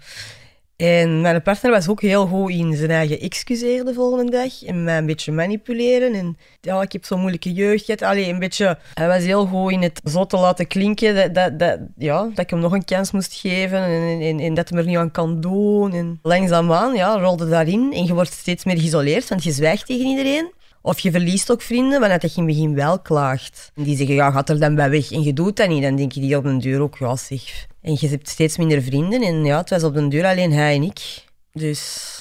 En 0.77 1.21
mijn 1.21 1.43
partner 1.43 1.71
was 1.71 1.89
ook 1.89 2.01
heel 2.01 2.27
goed 2.27 2.51
in 2.51 2.77
zijn 2.77 2.91
eigen 2.91 3.21
excuseren 3.21 3.87
de 3.87 3.95
volgende 3.95 4.31
dag. 4.31 4.65
En 4.65 4.85
mij 4.85 4.99
een 4.99 5.07
beetje 5.07 5.33
manipuleren. 5.33 6.15
En 6.15 6.37
ja, 6.61 6.83
ik 6.83 6.93
heb 6.93 7.05
zo'n 7.05 7.21
moeilijke 7.21 7.53
jeugd 7.53 7.85
gehad. 7.85 8.17
Een 8.17 8.39
beetje... 8.39 8.79
Hij 8.95 9.09
was 9.09 9.23
heel 9.23 9.47
goed 9.47 9.73
in 9.73 9.83
het 9.83 10.01
zo 10.05 10.27
te 10.27 10.37
laten 10.37 10.67
klinken 10.67 11.33
dat, 11.33 11.59
dat, 11.59 11.79
ja, 11.97 12.23
dat 12.23 12.39
ik 12.39 12.51
hem 12.51 12.59
nog 12.59 12.73
een 12.73 12.85
kans 12.85 13.11
moest 13.11 13.35
geven. 13.35 13.79
En, 13.79 14.21
en, 14.21 14.41
en 14.41 14.55
dat 14.55 14.69
hij 14.69 14.79
er 14.79 14.87
niet 14.87 14.97
aan 14.97 15.11
kan 15.11 15.41
doen. 15.41 15.93
En 15.93 16.19
langzaamaan 16.23 16.95
ja, 16.95 17.19
rolde 17.19 17.49
daarin. 17.49 17.93
En 17.93 18.05
je 18.05 18.15
wordt 18.15 18.33
steeds 18.33 18.65
meer 18.65 18.79
geïsoleerd, 18.79 19.29
want 19.29 19.45
je 19.45 19.53
zwijgt 19.53 19.87
tegen 19.87 20.07
iedereen. 20.07 20.53
Of 20.87 20.99
je 20.99 21.11
verliest 21.11 21.51
ook 21.51 21.63
vrienden, 21.63 22.01
wanneer 22.01 22.19
dat 22.19 22.35
je 22.35 22.41
in 22.41 22.47
het 22.47 22.57
begin 22.57 22.75
wel 22.75 22.99
klaagt. 22.99 23.71
Die 23.75 23.97
zeggen, 23.97 24.15
ja, 24.15 24.31
gaat 24.31 24.49
er 24.49 24.61
dan 24.61 24.75
bij 24.75 24.91
weg 24.91 25.13
en 25.13 25.23
je 25.23 25.33
doet 25.33 25.57
dat 25.57 25.69
niet. 25.69 25.83
Dan 25.83 25.97
denk 25.97 26.13
je 26.13 26.21
die 26.21 26.37
op 26.37 26.45
een 26.45 26.61
deur 26.61 26.81
ook, 26.81 26.99
ja. 26.99 27.17
En 27.81 27.97
je 28.01 28.09
hebt 28.09 28.29
steeds 28.29 28.57
minder 28.57 28.83
vrienden. 28.83 29.23
En 29.23 29.45
ja, 29.45 29.59
het 29.59 29.71
was 29.71 29.85
op 29.85 29.95
de 29.95 30.09
deur 30.09 30.25
alleen 30.25 30.53
hij 30.53 30.75
en 30.75 30.83
ik. 30.83 31.25
Dus 31.53 32.21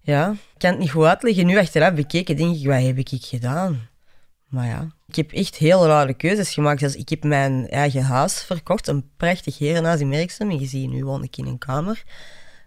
ja, 0.00 0.30
ik 0.30 0.58
kan 0.58 0.70
het 0.70 0.78
niet 0.78 0.90
goed 0.90 1.04
uitleggen. 1.04 1.46
Nu 1.46 1.58
achteraf 1.58 1.94
bekeken 1.94 2.36
denk 2.36 2.56
ik, 2.56 2.66
wat 2.66 2.82
heb 2.82 2.98
ik 2.98 3.08
gedaan? 3.10 3.88
Maar 4.48 4.66
ja, 4.66 4.88
ik 5.06 5.16
heb 5.16 5.32
echt 5.32 5.56
heel 5.56 5.86
rare 5.86 6.14
keuzes 6.14 6.54
gemaakt. 6.54 6.80
Dus 6.80 6.96
ik 6.96 7.08
heb 7.08 7.24
mijn 7.24 7.68
eigen 7.68 8.02
huis 8.02 8.42
verkocht, 8.42 8.88
een 8.88 9.10
prachtig 9.16 9.58
herenhuis 9.58 10.00
in 10.00 10.08
Merksem. 10.08 10.50
En 10.50 10.60
je 10.60 10.66
ziet, 10.66 10.90
nu 10.90 11.04
woon 11.04 11.22
ik 11.22 11.36
in 11.36 11.46
een 11.46 11.58
kamer. 11.58 12.02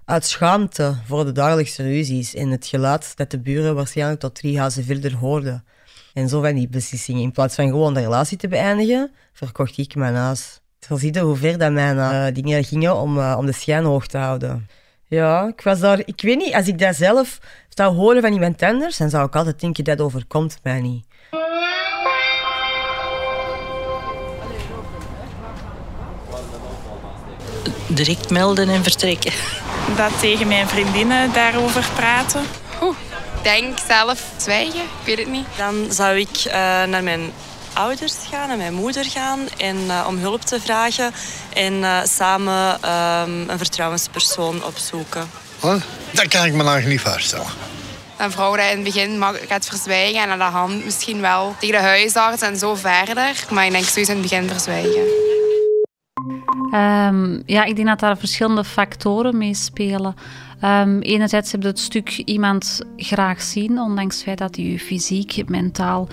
Uit 0.07 0.25
schaamte 0.25 0.95
voor 1.05 1.25
de 1.25 1.31
dagelijkse 1.31 1.83
ruzies 1.83 2.35
en 2.35 2.49
het 2.49 2.67
geluid 2.67 3.17
dat 3.17 3.31
de 3.31 3.39
buren 3.39 3.75
waarschijnlijk 3.75 4.19
tot 4.19 4.35
drie 4.35 4.59
huizen 4.59 4.83
verder 4.83 5.15
hoorden. 5.15 5.65
En 6.13 6.29
zo 6.29 6.41
van 6.41 6.55
die 6.55 6.67
beslissingen. 6.67 7.21
In 7.21 7.31
plaats 7.31 7.55
van 7.55 7.67
gewoon 7.67 7.93
de 7.93 7.99
relatie 7.99 8.37
te 8.37 8.47
beëindigen, 8.47 9.11
verkocht 9.33 9.77
ik 9.77 9.95
mijn 9.95 10.15
huis. 10.15 10.59
Zo 10.79 10.97
zie 10.97 11.13
je 11.13 11.19
hoe 11.19 11.35
ver 11.35 11.57
dat 11.57 11.71
mijn 11.71 11.97
uh, 11.97 12.25
dingen 12.33 12.63
gingen 12.63 12.95
om, 12.95 13.17
uh, 13.17 13.35
om 13.37 13.45
de 13.45 13.51
schijn 13.51 13.83
hoog 13.83 14.07
te 14.07 14.17
houden. 14.17 14.67
Ja, 15.07 15.47
ik 15.47 15.61
was 15.61 15.79
daar... 15.79 15.99
Ik 15.99 16.21
weet 16.21 16.37
niet, 16.37 16.53
als 16.53 16.67
ik 16.67 16.79
dat 16.79 16.95
zelf 16.95 17.39
zou 17.69 17.95
horen 17.95 18.21
van 18.21 18.33
iemand 18.33 18.61
anders, 18.61 18.97
dan 18.97 19.09
zou 19.09 19.25
ik 19.27 19.35
altijd 19.35 19.59
denken, 19.59 19.83
dat 19.83 20.01
overkomt 20.01 20.59
mij 20.63 20.81
niet. 20.81 21.05
Direct 27.87 28.29
melden 28.29 28.69
en 28.69 28.83
vertrekken. 28.83 29.33
Dat 29.95 30.19
tegen 30.19 30.47
mijn 30.47 30.67
vriendinnen 30.67 31.33
daarover 31.33 31.89
praten. 31.95 32.41
Oeh, 32.81 32.95
denk 33.41 33.77
zelf 33.87 34.23
zwijgen, 34.37 34.79
ik 34.79 35.05
weet 35.05 35.17
het 35.17 35.27
niet. 35.27 35.45
Dan 35.57 35.85
zou 35.89 36.17
ik 36.17 36.43
uh, 36.45 36.53
naar 36.83 37.03
mijn 37.03 37.31
ouders 37.73 38.15
gaan, 38.31 38.47
naar 38.47 38.57
mijn 38.57 38.73
moeder 38.73 39.05
gaan 39.05 39.39
en 39.57 39.77
uh, 39.77 40.05
om 40.07 40.17
hulp 40.17 40.41
te 40.41 40.59
vragen 40.61 41.13
en 41.53 41.73
uh, 41.73 41.99
samen 42.03 42.73
um, 42.73 43.49
een 43.49 43.57
vertrouwenspersoon 43.57 44.63
opzoeken. 44.63 45.29
Dat 46.11 46.27
kan 46.27 46.45
ik 46.45 46.53
me 46.53 46.63
nog 46.63 46.83
niet 46.83 47.01
voorstellen. 47.01 47.45
Een 48.17 48.31
vrouw 48.31 48.55
die 48.55 48.63
in 48.63 48.75
het 48.75 48.83
begin 48.83 49.23
gaat 49.47 49.65
verzwijgen 49.65 50.21
en 50.21 50.29
aan 50.29 50.37
de 50.37 50.43
hand 50.43 50.85
misschien 50.85 51.21
wel 51.21 51.55
tegen 51.59 51.75
de 51.75 51.87
huisarts 51.87 52.41
en 52.41 52.57
zo 52.57 52.75
verder. 52.75 53.45
Maar 53.49 53.65
ik 53.65 53.71
denk 53.71 53.85
sowieso 53.85 54.11
in 54.11 54.17
het 54.17 54.29
begin 54.29 54.47
verzwijgen. 54.47 55.35
Um, 56.77 57.43
ja, 57.45 57.63
ik 57.63 57.75
denk 57.75 57.87
dat 57.87 57.99
daar 57.99 58.17
verschillende 58.17 58.63
factoren 58.63 59.37
meespelen. 59.37 60.15
Um, 60.63 60.99
enerzijds 60.99 61.51
heb 61.51 61.61
je 61.61 61.67
het 61.67 61.79
stuk 61.79 62.09
iemand 62.09 62.81
graag 62.97 63.41
zien, 63.41 63.79
ondanks 63.79 64.15
het 64.15 64.23
feit 64.23 64.37
dat 64.37 64.55
hij 64.55 64.65
je 64.65 64.79
fysiek, 64.79 65.49
mentaal 65.49 66.07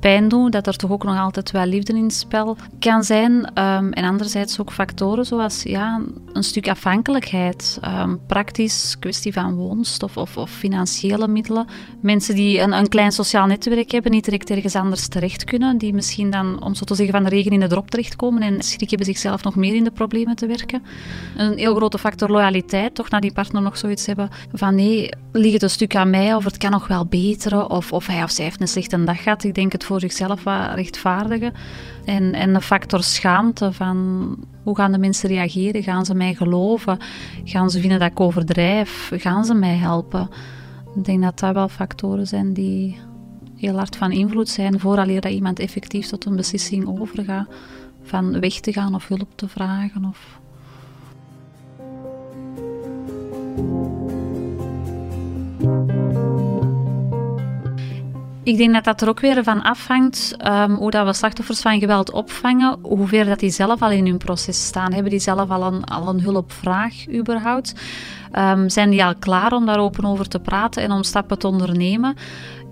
pijn 0.00 0.28
doet, 0.28 0.52
dat 0.52 0.66
er 0.66 0.76
toch 0.76 0.90
ook 0.90 1.04
nog 1.04 1.18
altijd 1.18 1.50
wel 1.50 1.66
liefde 1.66 1.92
in 1.92 2.02
het 2.02 2.12
spel 2.12 2.56
kan 2.78 3.04
zijn. 3.04 3.32
Um, 3.32 3.92
en 3.92 4.04
anderzijds 4.04 4.60
ook 4.60 4.72
factoren 4.72 5.24
zoals 5.24 5.62
ja, 5.62 6.00
een 6.32 6.42
stuk 6.42 6.68
afhankelijkheid, 6.68 7.78
um, 7.84 8.20
praktisch 8.26 8.96
kwestie 8.98 9.32
van 9.32 9.54
woonst 9.54 10.02
of, 10.02 10.16
of, 10.16 10.36
of, 10.36 10.50
financiële 10.50 11.28
middelen. 11.28 11.66
Mensen 12.00 12.34
die 12.34 12.60
een, 12.60 12.72
een 12.72 12.88
klein 12.88 13.12
sociaal 13.12 13.46
netwerk 13.46 13.90
hebben, 13.90 14.12
niet 14.12 14.24
direct 14.24 14.50
ergens 14.50 14.74
anders 14.74 15.08
terecht 15.08 15.44
kunnen, 15.44 15.78
die 15.78 15.94
misschien 15.94 16.30
dan, 16.30 16.62
om 16.62 16.74
zo 16.74 16.84
te 16.84 16.94
zeggen, 16.94 17.14
van 17.14 17.24
de 17.24 17.30
regen 17.30 17.52
in 17.52 17.60
de 17.60 17.66
drop 17.66 17.90
terechtkomen 17.90 18.42
en 18.42 18.62
schrik 18.62 18.88
hebben 18.88 19.06
zichzelf 19.06 19.42
nog 19.42 19.56
meer 19.56 19.74
in 19.74 19.84
de 19.84 19.90
problemen 19.90 20.36
te 20.36 20.46
werken. 20.46 20.82
Een 21.36 21.58
heel 21.58 21.74
grote 21.74 21.98
factor 21.98 22.30
loyaliteit, 22.30 22.94
toch 22.94 23.10
naar 23.10 23.20
die 23.20 23.32
partner 23.32 23.62
nog 23.62 23.76
zoiets 23.76 24.06
hebben 24.06 24.28
van 24.52 24.74
nee, 24.74 25.08
ligt 25.32 25.52
het 25.52 25.62
een 25.62 25.70
stuk 25.70 25.96
aan 25.96 26.10
mij 26.10 26.34
of 26.34 26.44
het 26.44 26.56
kan 26.56 26.70
nog 26.70 26.86
wel 26.86 27.06
beteren 27.06 27.70
of, 27.70 27.92
of 27.92 28.06
hij 28.06 28.22
of 28.22 28.30
zij 28.30 28.44
heeft 28.44 28.60
een 28.60 28.68
slechte 28.68 29.04
dag 29.04 29.22
gehad. 29.22 29.44
Ik 29.44 29.54
denk 29.54 29.72
het 29.72 29.84
voor 29.90 30.00
zichzelf 30.00 30.44
rechtvaardigen. 30.74 31.52
En, 32.04 32.34
en 32.34 32.52
de 32.52 32.60
factor 32.60 33.02
schaamte 33.02 33.72
van 33.72 34.36
hoe 34.62 34.76
gaan 34.76 34.92
de 34.92 34.98
mensen 34.98 35.28
reageren? 35.28 35.82
Gaan 35.82 36.04
ze 36.04 36.14
mij 36.14 36.34
geloven? 36.34 36.98
Gaan 37.44 37.70
ze 37.70 37.80
vinden 37.80 37.98
dat 37.98 38.10
ik 38.10 38.20
overdrijf? 38.20 39.10
Gaan 39.14 39.44
ze 39.44 39.54
mij 39.54 39.76
helpen? 39.76 40.28
Ik 40.96 41.04
denk 41.04 41.22
dat 41.22 41.38
dat 41.38 41.54
wel 41.54 41.68
factoren 41.68 42.26
zijn 42.26 42.52
die 42.52 42.98
heel 43.56 43.76
hard 43.76 43.96
van 43.96 44.12
invloed 44.12 44.48
zijn 44.48 44.80
vooraleer 44.80 45.20
dat 45.20 45.32
iemand 45.32 45.58
effectief 45.58 46.06
tot 46.06 46.24
een 46.24 46.36
beslissing 46.36 46.86
overgaat. 47.00 47.48
Van 48.02 48.40
weg 48.40 48.60
te 48.60 48.72
gaan 48.72 48.94
of 48.94 49.08
hulp 49.08 49.28
te 49.34 49.48
vragen 49.48 50.04
of... 50.04 50.40
Ik 58.42 58.56
denk 58.56 58.72
dat 58.72 58.84
dat 58.84 59.00
er 59.00 59.08
ook 59.08 59.20
weer 59.20 59.44
van 59.44 59.62
afhangt 59.62 60.36
um, 60.46 60.74
hoe 60.74 60.90
dat 60.90 61.06
we 61.06 61.12
slachtoffers 61.12 61.60
van 61.60 61.78
geweld 61.78 62.12
opvangen, 62.12 62.78
hoever 62.82 63.24
dat 63.24 63.38
die 63.38 63.50
zelf 63.50 63.82
al 63.82 63.90
in 63.90 64.06
hun 64.06 64.18
proces 64.18 64.66
staan. 64.66 64.92
Hebben 64.92 65.10
die 65.10 65.20
zelf 65.20 65.50
al 65.50 65.72
een, 65.72 65.84
al 65.84 66.08
een 66.08 66.20
hulpvraag 66.20 67.08
überhaupt? 67.08 67.74
Um, 68.38 68.68
zijn 68.68 68.90
die 68.90 69.04
al 69.04 69.14
klaar 69.14 69.52
om 69.52 69.66
daar 69.66 69.78
open 69.78 70.04
over 70.04 70.28
te 70.28 70.38
praten 70.38 70.82
en 70.82 70.92
om 70.92 71.02
stappen 71.02 71.38
te 71.38 71.46
ondernemen? 71.46 72.14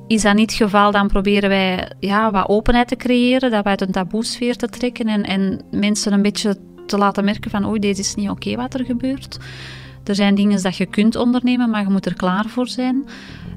Is 0.06 0.22
dat 0.22 0.34
niet 0.34 0.50
het 0.50 0.60
geval, 0.60 0.90
dan 0.90 1.08
proberen 1.08 1.48
wij 1.48 1.92
ja, 2.00 2.30
wat 2.30 2.48
openheid 2.48 2.88
te 2.88 2.96
creëren, 2.96 3.50
dat 3.50 3.62
wij 3.62 3.72
uit 3.72 3.80
een 3.80 3.90
taboesfeer 3.90 4.56
te 4.56 4.68
trekken 4.68 5.06
en, 5.06 5.22
en 5.22 5.60
mensen 5.70 6.12
een 6.12 6.22
beetje 6.22 6.56
te 6.87 6.98
laten 6.98 7.25
merken 7.25 7.50
van 7.50 7.66
oei, 7.66 7.78
deze 7.78 8.00
is 8.00 8.14
niet 8.14 8.30
oké 8.30 8.56
wat 8.56 8.75
er 8.75 8.84
gebeurt. 8.84 9.38
Er 10.04 10.14
zijn 10.14 10.34
dingen 10.34 10.62
dat 10.62 10.76
je 10.76 10.87
kunt 10.87 11.16
ondernemen, 11.16 11.70
maar 11.70 11.82
je 11.82 11.90
moet 11.90 12.06
er 12.06 12.14
klaar 12.14 12.46
voor 12.46 12.68
zijn. 12.68 13.04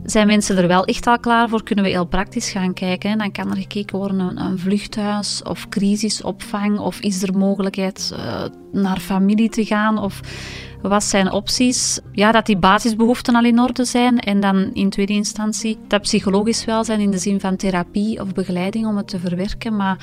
Zijn 0.03 0.27
mensen 0.27 0.57
er 0.57 0.67
wel 0.67 0.85
echt 0.85 1.07
al 1.07 1.19
klaar 1.19 1.49
voor? 1.49 1.63
Kunnen 1.63 1.85
we 1.85 1.91
heel 1.91 2.05
praktisch 2.05 2.51
gaan 2.51 2.73
kijken. 2.73 3.17
Dan 3.17 3.31
kan 3.31 3.49
er 3.49 3.57
gekeken 3.57 3.97
worden 3.97 4.17
naar 4.17 4.45
een 4.45 4.59
vluchthuis 4.59 5.43
of 5.43 5.69
crisisopvang. 5.69 6.79
Of 6.79 6.99
is 6.99 7.23
er 7.23 7.37
mogelijkheid 7.37 8.13
uh, 8.13 8.43
naar 8.71 8.99
familie 8.99 9.49
te 9.49 9.65
gaan? 9.65 9.97
Of 9.97 10.19
wat 10.81 11.03
zijn 11.03 11.31
opties? 11.31 11.99
Ja, 12.11 12.31
dat 12.31 12.45
die 12.45 12.57
basisbehoeften 12.57 13.35
al 13.35 13.43
in 13.43 13.59
orde 13.59 13.85
zijn. 13.85 14.19
En 14.19 14.39
dan 14.39 14.73
in 14.73 14.89
tweede 14.89 15.13
instantie 15.13 15.77
dat 15.87 16.01
psychologisch 16.01 16.65
welzijn 16.65 16.99
in 16.99 17.11
de 17.11 17.17
zin 17.17 17.39
van 17.39 17.55
therapie 17.55 18.21
of 18.21 18.33
begeleiding 18.33 18.87
om 18.87 18.97
het 18.97 19.07
te 19.07 19.19
verwerken. 19.19 19.75
Maar 19.75 19.97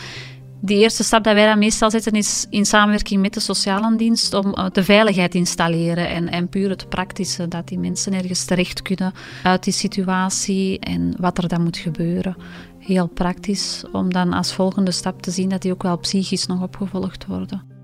de 0.60 0.74
eerste 0.74 1.04
stap 1.04 1.24
dat 1.24 1.34
wij 1.34 1.46
dan 1.46 1.58
meestal 1.58 1.90
zetten 1.90 2.12
is 2.12 2.46
in 2.50 2.66
samenwerking 2.66 3.20
met 3.20 3.34
de 3.34 3.40
sociale 3.40 3.96
dienst 3.96 4.34
om 4.34 4.46
uh, 4.46 4.66
de 4.72 4.84
veiligheid 4.84 5.30
te 5.30 5.38
installeren 5.38 6.08
en, 6.08 6.28
en 6.28 6.48
puur 6.48 6.70
het 6.70 6.88
praktische, 6.88 7.48
dat 7.48 7.68
die 7.68 7.78
mensen 7.78 8.12
ergens 8.12 8.44
terecht 8.44 8.82
kunnen 8.82 9.12
uit 9.42 9.64
die 9.64 9.72
situatie 9.72 10.78
en 10.78 11.14
wat 11.18 11.38
er 11.38 11.48
dan 11.48 11.62
moet 11.62 11.76
gebeuren. 11.76 12.36
Heel 12.78 13.06
praktisch, 13.06 13.84
om 13.92 14.12
dan 14.12 14.32
als 14.32 14.54
volgende 14.54 14.90
stap 14.90 15.22
te 15.22 15.30
zien 15.30 15.48
dat 15.48 15.62
die 15.62 15.72
ook 15.72 15.82
wel 15.82 15.98
psychisch 15.98 16.46
nog 16.46 16.62
opgevolgd 16.62 17.26
worden. 17.26 17.76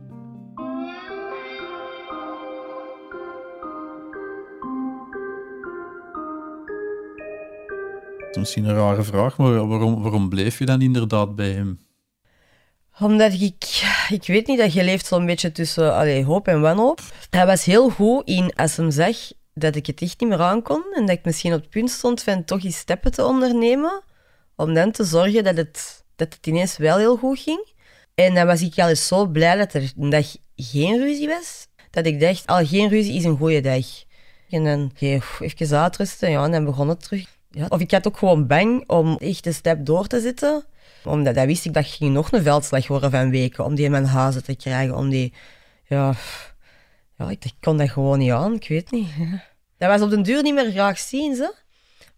Misschien 8.39 8.65
een 8.65 8.75
rare 8.75 9.03
vraag, 9.03 9.39
maar 9.39 9.67
waarom, 9.67 10.03
waarom 10.03 10.29
bleef 10.29 10.59
je 10.59 10.67
dan 10.67 10.81
inderdaad 10.81 11.35
bij 11.35 11.53
hem? 11.53 11.84
Omdat 12.99 13.33
ik, 13.33 13.85
ik 14.09 14.27
weet 14.27 14.47
niet, 14.47 14.59
dat 14.59 14.73
je 14.73 14.85
leeft 14.85 15.07
zo'n 15.07 15.27
beetje 15.27 15.53
tussen 15.53 15.95
allee, 15.95 16.25
hoop 16.25 16.49
en 16.49 16.61
wanhoop. 16.61 17.01
Hij 17.31 17.47
was 17.47 17.65
heel 17.65 17.91
goed 17.91 18.29
in, 18.29 18.55
als 18.55 18.77
hem 18.77 18.91
zag 18.91 19.17
dat 19.55 19.77
ik 19.77 19.87
het 19.87 20.03
echt 20.03 20.21
niet 20.21 20.31
meer 20.31 20.41
aan 20.41 20.63
kon 20.63 20.85
en 20.95 21.07
dat 21.07 21.17
ik 21.17 21.25
misschien 21.25 21.53
op 21.53 21.61
het 21.61 21.71
punt 21.71 21.91
stond 21.91 22.23
van 22.23 22.45
toch 22.45 22.65
eens 22.65 22.77
stappen 22.77 23.13
te 23.13 23.25
ondernemen, 23.25 24.03
om 24.57 24.75
dan 24.75 24.91
te 24.91 25.05
zorgen 25.05 25.45
dat 25.45 25.57
het, 25.57 26.05
dat 26.17 26.35
het 26.35 26.47
ineens 26.47 26.77
wel 26.77 26.97
heel 26.97 27.17
goed 27.17 27.39
ging. 27.39 27.73
En 28.15 28.35
dan 28.35 28.47
was 28.47 28.63
ik 28.63 28.79
al 28.79 28.89
eens 28.89 29.07
zo 29.07 29.27
blij 29.27 29.57
dat 29.57 29.73
er 29.75 29.93
een 29.99 30.11
dag 30.11 30.37
geen 30.57 30.99
ruzie 30.99 31.29
was, 31.29 31.67
dat 31.91 32.07
ik 32.07 32.21
dacht, 32.21 32.47
al 32.47 32.67
geen 32.67 32.89
ruzie 32.89 33.15
is 33.15 33.25
een 33.25 33.37
goede 33.37 33.61
dag. 33.61 33.87
En 34.49 34.65
dan 34.65 34.93
even 34.99 35.79
uitrusten, 35.79 36.31
ja, 36.31 36.45
en 36.45 36.51
dan 36.51 36.65
begon 36.65 36.89
het 36.89 37.03
terug. 37.03 37.27
Ja. 37.51 37.67
Of 37.69 37.81
ik 37.81 37.91
had 37.91 38.07
ook 38.07 38.17
gewoon 38.17 38.47
bang 38.47 38.89
om 38.89 39.17
echt 39.17 39.47
een 39.47 39.55
stap 39.55 39.87
door 39.87 40.07
te 40.07 40.21
zetten 40.21 40.65
omdat 41.07 41.35
dat 41.35 41.47
wist 41.47 41.65
ik 41.65 41.73
dat 41.73 41.87
ging 41.87 42.13
nog 42.13 42.33
een 42.33 42.43
veldslag 42.43 42.87
worden 42.87 43.11
van 43.11 43.31
weken. 43.31 43.65
Om 43.65 43.75
die 43.75 43.85
in 43.85 43.91
mijn 43.91 44.07
huizen 44.07 44.45
te 44.45 44.57
krijgen. 44.57 44.97
Om 44.97 45.09
die... 45.09 45.33
Ja... 45.85 46.15
Ja, 47.19 47.31
ik, 47.31 47.53
kon 47.61 47.77
dat 47.77 47.91
gewoon 47.91 48.19
niet 48.19 48.31
aan. 48.31 48.55
Ik 48.55 48.69
weet 48.69 48.91
niet. 48.91 49.09
Dat 49.79 49.89
was 49.89 50.01
op 50.01 50.11
den 50.11 50.23
duur 50.23 50.43
niet 50.43 50.55
meer 50.55 50.71
graag 50.71 50.99
zien, 50.99 51.35
ze. 51.35 51.55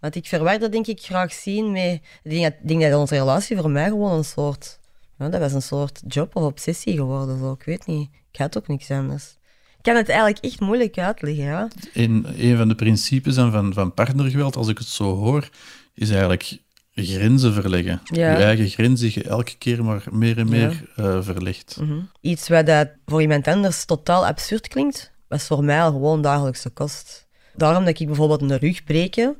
Want 0.00 0.14
ik 0.14 0.26
verwarde 0.26 0.68
denk 0.68 0.86
ik 0.86 1.00
graag 1.00 1.32
zien 1.32 1.72
met... 1.72 2.00
Ik 2.22 2.52
denk, 2.62 2.80
dat 2.80 2.94
onze 2.94 3.14
relatie 3.14 3.56
voor 3.56 3.70
mij 3.70 3.88
gewoon 3.88 4.16
een 4.16 4.24
soort... 4.24 4.80
Ja, 5.18 5.28
dat 5.28 5.40
was 5.40 5.52
een 5.52 5.62
soort 5.62 6.00
job 6.06 6.36
of 6.36 6.42
obsessie 6.42 6.96
geworden. 6.96 7.38
Zo. 7.38 7.52
Ik 7.52 7.62
weet 7.62 7.86
niet. 7.86 8.08
Ik 8.32 8.38
had 8.38 8.56
ook 8.58 8.68
niks 8.68 8.90
anders. 8.90 9.36
Ik 9.76 9.82
kan 9.82 9.96
het 9.96 10.08
eigenlijk 10.08 10.44
echt 10.44 10.60
moeilijk 10.60 10.98
uitleggen, 10.98 11.44
ja. 11.44 11.68
Een, 11.92 12.26
een 12.36 12.56
van 12.56 12.68
de 12.68 12.74
principes 12.74 13.34
van, 13.34 13.72
van 13.72 13.94
partnergeweld, 13.94 14.56
als 14.56 14.68
ik 14.68 14.78
het 14.78 14.86
zo 14.86 15.16
hoor, 15.16 15.48
is 15.94 16.10
eigenlijk 16.10 16.58
grenzen 17.04 17.52
verleggen. 17.52 18.00
Ja. 18.04 18.38
Je 18.38 18.44
eigen 18.44 18.68
grenzen 18.68 19.10
je 19.12 19.22
elke 19.22 19.56
keer 19.58 19.84
maar 19.84 20.04
meer 20.10 20.38
en 20.38 20.48
meer 20.48 20.92
eh, 20.96 21.22
verlegt. 21.22 21.76
Mhm. 21.80 21.98
Iets 22.20 22.48
wat 22.48 22.66
dat 22.66 22.88
voor 23.06 23.20
iemand 23.20 23.48
anders 23.48 23.84
totaal 23.84 24.26
absurd 24.26 24.68
klinkt, 24.68 25.12
was 25.28 25.44
voor 25.44 25.64
mij 25.64 25.82
al 25.82 25.90
gewoon 25.90 26.22
dagelijkse 26.22 26.70
kost. 26.70 27.26
Daarom 27.54 27.84
dat 27.84 28.00
ik 28.00 28.06
bijvoorbeeld 28.06 28.42
een 28.42 28.58
rug 28.58 28.84
breken, 28.84 29.36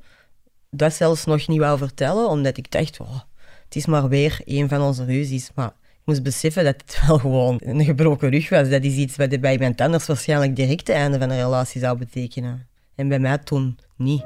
dat 0.70 0.94
zelfs 0.94 1.24
nog 1.24 1.48
niet 1.48 1.58
wou 1.58 1.78
vertellen, 1.78 2.28
omdat 2.28 2.56
ik 2.56 2.70
dacht, 2.70 3.00
oh, 3.00 3.20
het 3.64 3.76
is 3.76 3.86
maar 3.86 4.08
weer 4.08 4.40
een 4.44 4.68
van 4.68 4.80
onze 4.80 5.04
ruzies. 5.04 5.50
Maar 5.54 5.68
ik 5.68 6.02
moest 6.04 6.22
beseffen 6.22 6.64
dat 6.64 6.74
het 6.86 7.00
wel 7.06 7.18
gewoon 7.18 7.60
een 7.64 7.84
gebroken 7.84 8.30
rug 8.30 8.48
was. 8.48 8.68
Dat 8.68 8.84
is 8.84 8.94
iets 8.94 9.16
wat 9.16 9.40
bij 9.40 9.52
iemand 9.52 9.80
anders 9.80 10.06
waarschijnlijk 10.06 10.56
direct 10.56 10.86
het 10.86 10.96
einde 10.96 11.18
van 11.18 11.30
een 11.30 11.42
relatie 11.42 11.80
zou 11.80 11.98
betekenen. 11.98 12.66
En 12.94 13.08
bij 13.08 13.18
mij 13.18 13.38
toen 13.38 13.78
niet. 13.96 14.24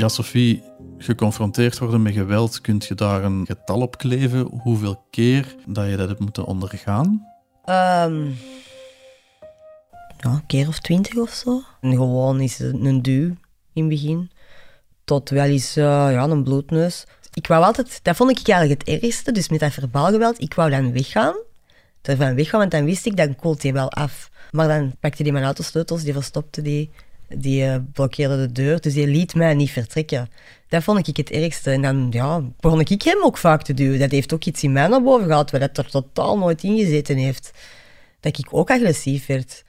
Ja, 0.00 0.08
Sophie, 0.08 0.62
geconfronteerd 0.98 1.78
worden 1.78 2.02
met 2.02 2.12
geweld, 2.12 2.60
kun 2.60 2.82
je 2.88 2.94
daar 2.94 3.24
een 3.24 3.46
getal 3.46 3.80
op 3.80 3.98
kleven? 3.98 4.40
Hoeveel 4.40 5.04
keer 5.10 5.54
dat 5.66 5.88
je 5.88 5.96
dat 5.96 6.08
hebt 6.08 6.20
moeten 6.20 6.44
ondergaan? 6.44 7.26
Ehm 7.64 8.24
ja, 10.18 10.30
een 10.30 10.46
keer 10.46 10.68
of 10.68 10.78
twintig 10.78 11.16
of 11.16 11.30
zo. 11.30 11.62
En 11.80 11.90
gewoon 11.90 12.40
is 12.40 12.58
het 12.58 12.74
een 12.74 13.02
duw 13.02 13.34
in 13.72 13.82
het 13.82 13.88
begin. 13.88 14.30
Tot 15.04 15.30
wel 15.30 15.44
eens 15.44 15.76
eh, 15.76 15.84
ja, 15.84 16.24
een 16.24 16.44
bloedneus. 16.44 17.06
Ik 17.32 17.46
wou 17.46 17.64
altijd, 17.64 18.00
dat 18.02 18.16
vond 18.16 18.30
ik 18.30 18.48
eigenlijk 18.48 18.86
het 18.86 19.02
ergste, 19.02 19.32
dus 19.32 19.48
met 19.48 19.60
dat 19.60 19.72
verbaal 19.72 20.06
geweld, 20.06 20.40
ik 20.40 20.54
wou 20.54 20.70
dan 20.70 20.92
weggaan. 20.92 21.34
Ervan 22.02 22.34
weggaan, 22.34 22.60
want 22.60 22.70
dan 22.70 22.84
wist 22.84 23.06
ik, 23.06 23.16
dan 23.16 23.36
koelt 23.36 23.62
hij 23.62 23.72
wel 23.72 23.90
af. 23.90 24.30
Maar 24.50 24.68
dan 24.68 24.94
pakte 25.00 25.22
hij 25.22 25.32
mijn 25.32 25.44
autosleutels, 25.44 26.02
die 26.02 26.12
verstopte 26.12 26.62
die, 26.62 26.90
die 27.36 27.64
eh, 27.64 27.76
blokkeerde 27.92 28.36
de 28.36 28.52
deur, 28.52 28.80
dus 28.80 28.94
die 28.94 29.06
liet 29.06 29.34
mij 29.34 29.54
niet 29.54 29.70
vertrekken. 29.70 30.28
Dat 30.68 30.82
vond 30.82 31.08
ik 31.08 31.16
het 31.16 31.30
ergste. 31.30 31.70
En 31.70 31.82
dan 31.82 32.06
ja, 32.10 32.42
begon 32.60 32.80
ik 32.80 33.02
hem 33.02 33.22
ook 33.22 33.36
vaak 33.36 33.62
te 33.62 33.74
duwen. 33.74 33.98
Dat 33.98 34.10
heeft 34.10 34.34
ook 34.34 34.44
iets 34.44 34.62
in 34.62 34.72
mij 34.72 34.86
naar 34.86 35.02
boven 35.02 35.26
gehad, 35.26 35.50
wat 35.50 35.60
dat 35.60 35.76
er 35.78 35.90
totaal 35.90 36.38
nooit 36.38 36.62
in 36.62 36.78
gezeten 36.78 37.16
heeft. 37.16 37.50
Dat 38.20 38.38
ik 38.38 38.46
ook 38.50 38.70
agressief 38.70 39.26
werd. 39.26 39.64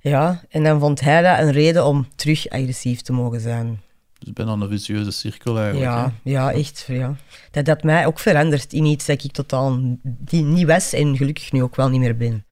Ja, 0.00 0.42
en 0.48 0.64
dan 0.64 0.80
vond 0.80 1.00
hij 1.00 1.22
dat 1.22 1.38
een 1.38 1.52
reden 1.52 1.86
om 1.86 2.08
terug 2.14 2.48
agressief 2.48 3.00
te 3.00 3.12
mogen 3.12 3.40
zijn. 3.40 3.80
Dus 4.18 4.32
bijna 4.32 4.52
een 4.52 4.68
vicieuze 4.68 5.10
cirkel 5.10 5.58
eigenlijk. 5.58 5.90
Ja, 5.90 6.12
hè? 6.22 6.30
ja, 6.30 6.52
echt. 6.52 6.84
Ja. 6.88 7.16
Dat 7.50 7.66
had 7.66 7.82
mij 7.82 8.06
ook 8.06 8.18
veranderd 8.18 8.72
in 8.72 8.84
iets 8.84 9.06
dat 9.06 9.24
ik 9.24 9.32
totaal 9.32 9.96
niet 10.30 10.66
was 10.66 10.92
en 10.92 11.16
gelukkig 11.16 11.52
nu 11.52 11.62
ook 11.62 11.76
wel 11.76 11.88
niet 11.88 12.00
meer 12.00 12.16
ben. 12.16 12.44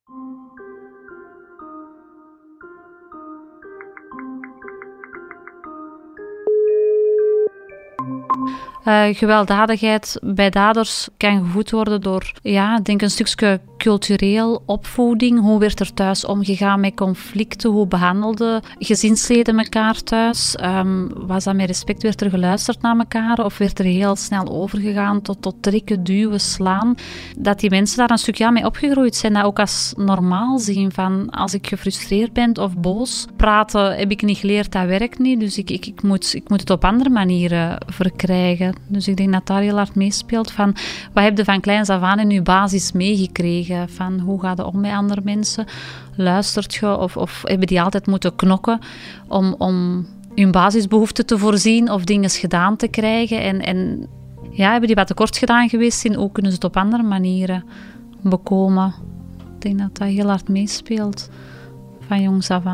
Eh, 8.87 9.05
gewelddadigheid 9.11 10.19
bij 10.23 10.50
daders 10.50 11.09
kan 11.16 11.45
gevoed 11.45 11.71
worden 11.71 12.00
door, 12.00 12.33
ja, 12.43 12.81
denk 12.81 13.02
een 13.02 13.11
stukje 13.11 13.61
cultureel 13.76 14.62
opvoeding. 14.66 15.40
Hoe 15.40 15.59
werd 15.59 15.81
er 15.81 15.95
thuis 15.95 16.25
omgegaan 16.25 16.81
met 16.81 16.95
conflicten? 16.95 17.71
Hoe 17.71 17.87
behandelden 17.87 18.62
gezinsleden 18.78 19.59
elkaar 19.59 20.02
thuis? 20.02 20.57
Ehm, 20.57 21.09
was 21.26 21.45
dat 21.45 21.55
met 21.55 21.66
respect? 21.66 22.02
Werd 22.02 22.21
er 22.21 22.31
geluisterd 22.31 22.83
naar 22.83 22.99
elkaar? 22.99 23.45
Of 23.45 23.59
werd 23.59 23.78
er 23.78 23.85
heel 23.85 24.16
snel 24.16 24.49
overgegaan 24.49 25.23
tot, 25.23 25.43
tot 25.43 25.55
trekken, 25.61 26.05
duwen, 26.05 26.40
slaan? 26.40 26.95
Dat 27.38 27.61
die 27.61 27.71
mensen 27.71 27.99
daar 27.99 28.11
een 28.11 28.19
stukje 28.19 28.47
aan 28.47 28.52
mee 28.52 28.66
opgegroeid 28.66 29.16
zijn, 29.16 29.33
dat 29.33 29.45
ook 29.45 29.61
als 29.61 29.93
normaal 29.97 30.59
zien. 30.59 30.93
Van 30.93 31.31
als 31.31 31.55
ik 31.55 31.66
gefrustreerd 31.66 32.33
ben 32.33 32.59
of 32.59 32.76
boos, 32.76 33.26
praten 33.37 33.97
heb 33.97 34.11
ik 34.11 34.23
niet 34.23 34.38
geleerd, 34.38 34.73
dat 34.73 34.87
werkt 34.87 35.19
niet. 35.19 35.40
Dus 35.40 35.59
ik, 35.59 35.71
ik, 35.71 35.87
ik, 35.87 36.02
moet, 36.02 36.35
ik 36.35 36.49
moet 36.49 36.61
het 36.61 36.71
op 36.71 36.85
andere 36.85 37.11
manieren 37.11 37.78
verkrijgen. 37.87 38.75
Dus 38.87 39.09
ik 39.09 39.16
denk 39.16 39.33
dat 39.33 39.47
daar 39.47 39.61
heel 39.61 39.76
hard 39.76 39.95
meespeelt 39.95 40.52
van 40.52 40.76
wat 41.12 41.25
heb 41.25 41.37
je 41.37 41.45
van 41.45 41.61
kleins 41.61 41.88
af 41.88 42.02
aan 42.02 42.30
in 42.30 42.42
basis 42.42 42.92
meegekregen? 42.92 43.88
Van 43.88 44.18
hoe 44.18 44.40
gaat 44.40 44.59
het 44.59 44.66
om 44.66 44.81
met 44.81 44.92
andere 44.92 45.20
mensen? 45.24 45.64
Luistert 46.16 46.74
je 46.74 46.96
of, 46.98 47.16
of 47.16 47.42
hebben 47.44 47.66
die 47.66 47.83
altijd 47.83 48.07
moeten 48.07 48.37
knokken 48.37 48.79
om, 49.29 49.55
om 49.59 50.07
hun 50.35 50.50
basisbehoeften 50.50 51.27
te 51.27 51.38
voorzien 51.38 51.90
of 51.90 52.05
dingen 52.05 52.31
gedaan 52.31 52.77
te 52.77 52.88
krijgen? 52.88 53.42
En, 53.42 53.61
en 53.61 54.09
ja, 54.50 54.70
hebben 54.70 54.87
die 54.87 54.96
wat 54.96 55.07
tekort 55.07 55.37
gedaan 55.37 55.68
geweest 55.68 55.98
zijn? 55.98 56.14
Hoe 56.14 56.33
kunnen 56.33 56.53
ze 56.53 56.57
het 56.57 56.66
op 56.66 56.77
andere 56.77 57.03
manieren 57.03 57.64
bekomen? 58.22 58.94
Ik 59.38 59.62
denk 59.62 59.79
dat 59.79 59.96
dat 59.96 60.09
heel 60.09 60.29
hard 60.29 60.48
meespeelt 60.48 61.29
van 62.07 62.22
jongs 62.22 62.50
af. 62.50 62.64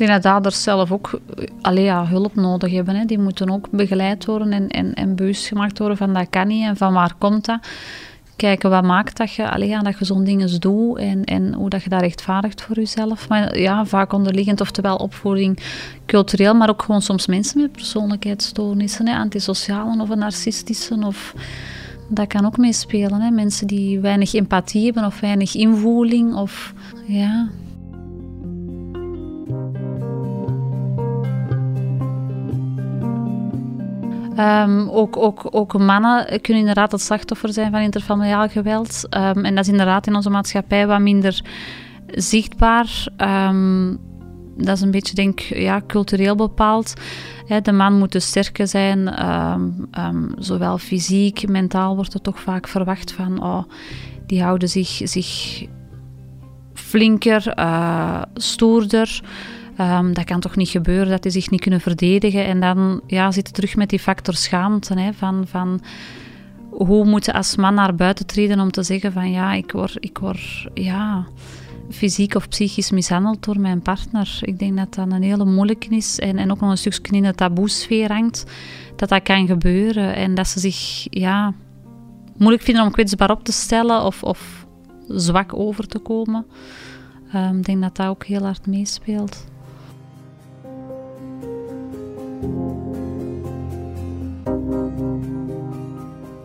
Denk 0.00 0.12
dat 0.12 0.22
daders 0.22 0.62
zelf 0.62 0.92
ook 0.92 1.20
allee, 1.60 1.84
ja, 1.84 2.06
hulp 2.06 2.34
nodig 2.34 2.72
hebben. 2.72 2.96
Hè. 2.96 3.04
Die 3.04 3.18
moeten 3.18 3.50
ook 3.50 3.70
begeleid 3.70 4.24
worden 4.24 4.52
en, 4.52 4.68
en, 4.68 4.94
en 4.94 5.14
bewust 5.14 5.46
gemaakt 5.46 5.78
worden 5.78 5.96
van 5.96 6.14
dat 6.14 6.26
kan 6.30 6.46
niet 6.46 6.64
en 6.64 6.76
van 6.76 6.92
waar 6.92 7.14
komt 7.18 7.44
dat. 7.44 7.58
Kijken 8.36 8.70
wat 8.70 8.84
maakt 8.84 9.16
dat 9.16 9.32
je, 9.32 9.50
allee, 9.50 9.68
ja, 9.68 9.80
dat 9.80 9.98
je 9.98 10.04
zo'n 10.04 10.24
dingen 10.24 10.60
doet 10.60 10.98
en, 10.98 11.24
en 11.24 11.54
hoe 11.54 11.68
dat 11.68 11.82
je 11.82 11.88
dat 11.88 12.00
rechtvaardigt 12.00 12.62
voor 12.62 12.76
jezelf. 12.76 13.28
Maar 13.28 13.58
ja, 13.58 13.84
vaak 13.84 14.12
onderliggend, 14.12 14.60
oftewel 14.60 14.96
opvoeding 14.96 15.58
cultureel, 16.06 16.54
maar 16.54 16.68
ook 16.68 16.82
gewoon 16.82 17.02
soms 17.02 17.26
mensen 17.26 17.60
met 17.60 17.72
persoonlijkheidsstoornissen, 17.72 19.08
hè, 19.08 19.16
antisocialen 19.16 20.00
of 20.00 20.08
een 20.08 20.18
narcistische 20.18 20.96
of... 21.06 21.34
Dat 22.12 22.26
kan 22.26 22.46
ook 22.46 22.56
meespelen. 22.56 23.34
Mensen 23.34 23.66
die 23.66 24.00
weinig 24.00 24.34
empathie 24.34 24.84
hebben 24.84 25.04
of 25.04 25.20
weinig 25.20 25.54
invoeling. 25.54 26.34
Of, 26.34 26.72
ja, 27.06 27.48
Um, 34.40 34.88
ook, 34.88 35.16
ook, 35.16 35.48
ook 35.50 35.78
mannen 35.78 36.26
kunnen 36.26 36.60
inderdaad 36.60 36.92
het 36.92 37.00
slachtoffer 37.00 37.52
zijn 37.52 37.70
van 37.70 37.80
interfamiliaal 37.80 38.48
geweld. 38.48 39.06
Um, 39.10 39.44
en 39.44 39.54
dat 39.54 39.64
is 39.64 39.70
inderdaad 39.70 40.06
in 40.06 40.14
onze 40.14 40.30
maatschappij 40.30 40.86
wat 40.86 41.00
minder 41.00 41.44
zichtbaar. 42.06 43.06
Um, 43.16 43.98
dat 44.56 44.76
is 44.76 44.80
een 44.82 44.90
beetje, 44.90 45.14
denk 45.14 45.40
ja, 45.40 45.80
cultureel 45.86 46.34
bepaald. 46.34 46.94
De 47.62 47.72
man 47.72 47.98
moet 47.98 48.12
dus 48.12 48.26
sterker 48.26 48.66
zijn, 48.66 49.14
zowel 50.38 50.78
fysiek, 50.78 51.48
mentaal 51.48 51.94
wordt 51.94 52.14
er 52.14 52.20
toch 52.20 52.40
vaak 52.40 52.68
verwacht 52.68 53.12
van... 53.12 53.42
Oh, 53.42 53.62
die 54.26 54.42
houden 54.42 54.68
zich, 54.68 55.00
zich 55.04 55.62
flinker, 56.74 57.58
uh, 57.58 58.22
stoerder... 58.34 59.22
Um, 59.80 60.14
dat 60.14 60.24
kan 60.24 60.40
toch 60.40 60.56
niet 60.56 60.68
gebeuren 60.68 61.08
dat 61.08 61.22
die 61.22 61.32
zich 61.32 61.50
niet 61.50 61.60
kunnen 61.60 61.80
verdedigen. 61.80 62.44
En 62.44 62.60
dan 62.60 63.00
ja, 63.06 63.30
zit 63.30 63.54
terug 63.54 63.76
met 63.76 63.90
die 63.90 63.98
factor 63.98 64.34
schaamte. 64.34 65.00
Hè, 65.00 65.12
van, 65.12 65.46
van 65.46 65.80
hoe 66.70 67.04
moet 67.04 67.24
je 67.24 67.32
als 67.32 67.56
man 67.56 67.74
naar 67.74 67.94
buiten 67.94 68.26
treden 68.26 68.60
om 68.60 68.70
te 68.70 68.82
zeggen 68.82 69.12
van 69.12 69.30
ja, 69.30 69.52
ik 69.52 69.72
word, 69.72 69.96
ik 70.00 70.18
word 70.18 70.66
ja, 70.74 71.26
fysiek 71.90 72.34
of 72.34 72.48
psychisch 72.48 72.90
mishandeld 72.90 73.44
door 73.44 73.60
mijn 73.60 73.82
partner. 73.82 74.38
Ik 74.40 74.58
denk 74.58 74.76
dat 74.76 74.94
dat 74.94 75.12
een 75.12 75.22
hele 75.22 75.44
moeilijke 75.44 75.96
is. 75.96 76.18
En, 76.18 76.38
en 76.38 76.50
ook 76.50 76.60
nog 76.60 76.70
een 76.70 76.78
stukje 76.78 77.16
in 77.16 77.22
de 77.22 77.34
taboesfeer 77.34 78.12
hangt. 78.12 78.44
Dat 78.96 79.08
dat 79.08 79.22
kan 79.22 79.46
gebeuren. 79.46 80.14
En 80.14 80.34
dat 80.34 80.48
ze 80.48 80.60
zich 80.60 81.06
ja, 81.10 81.54
moeilijk 82.36 82.62
vinden 82.62 82.84
om 82.84 82.90
kwetsbaar 82.90 83.30
op 83.30 83.44
te 83.44 83.52
stellen 83.52 84.04
of, 84.04 84.22
of 84.22 84.66
zwak 85.08 85.54
over 85.54 85.86
te 85.86 85.98
komen. 85.98 86.46
Um, 87.34 87.58
ik 87.58 87.64
denk 87.64 87.82
dat 87.82 87.96
dat 87.96 88.06
ook 88.06 88.24
heel 88.24 88.42
hard 88.42 88.66
meespeelt. 88.66 89.48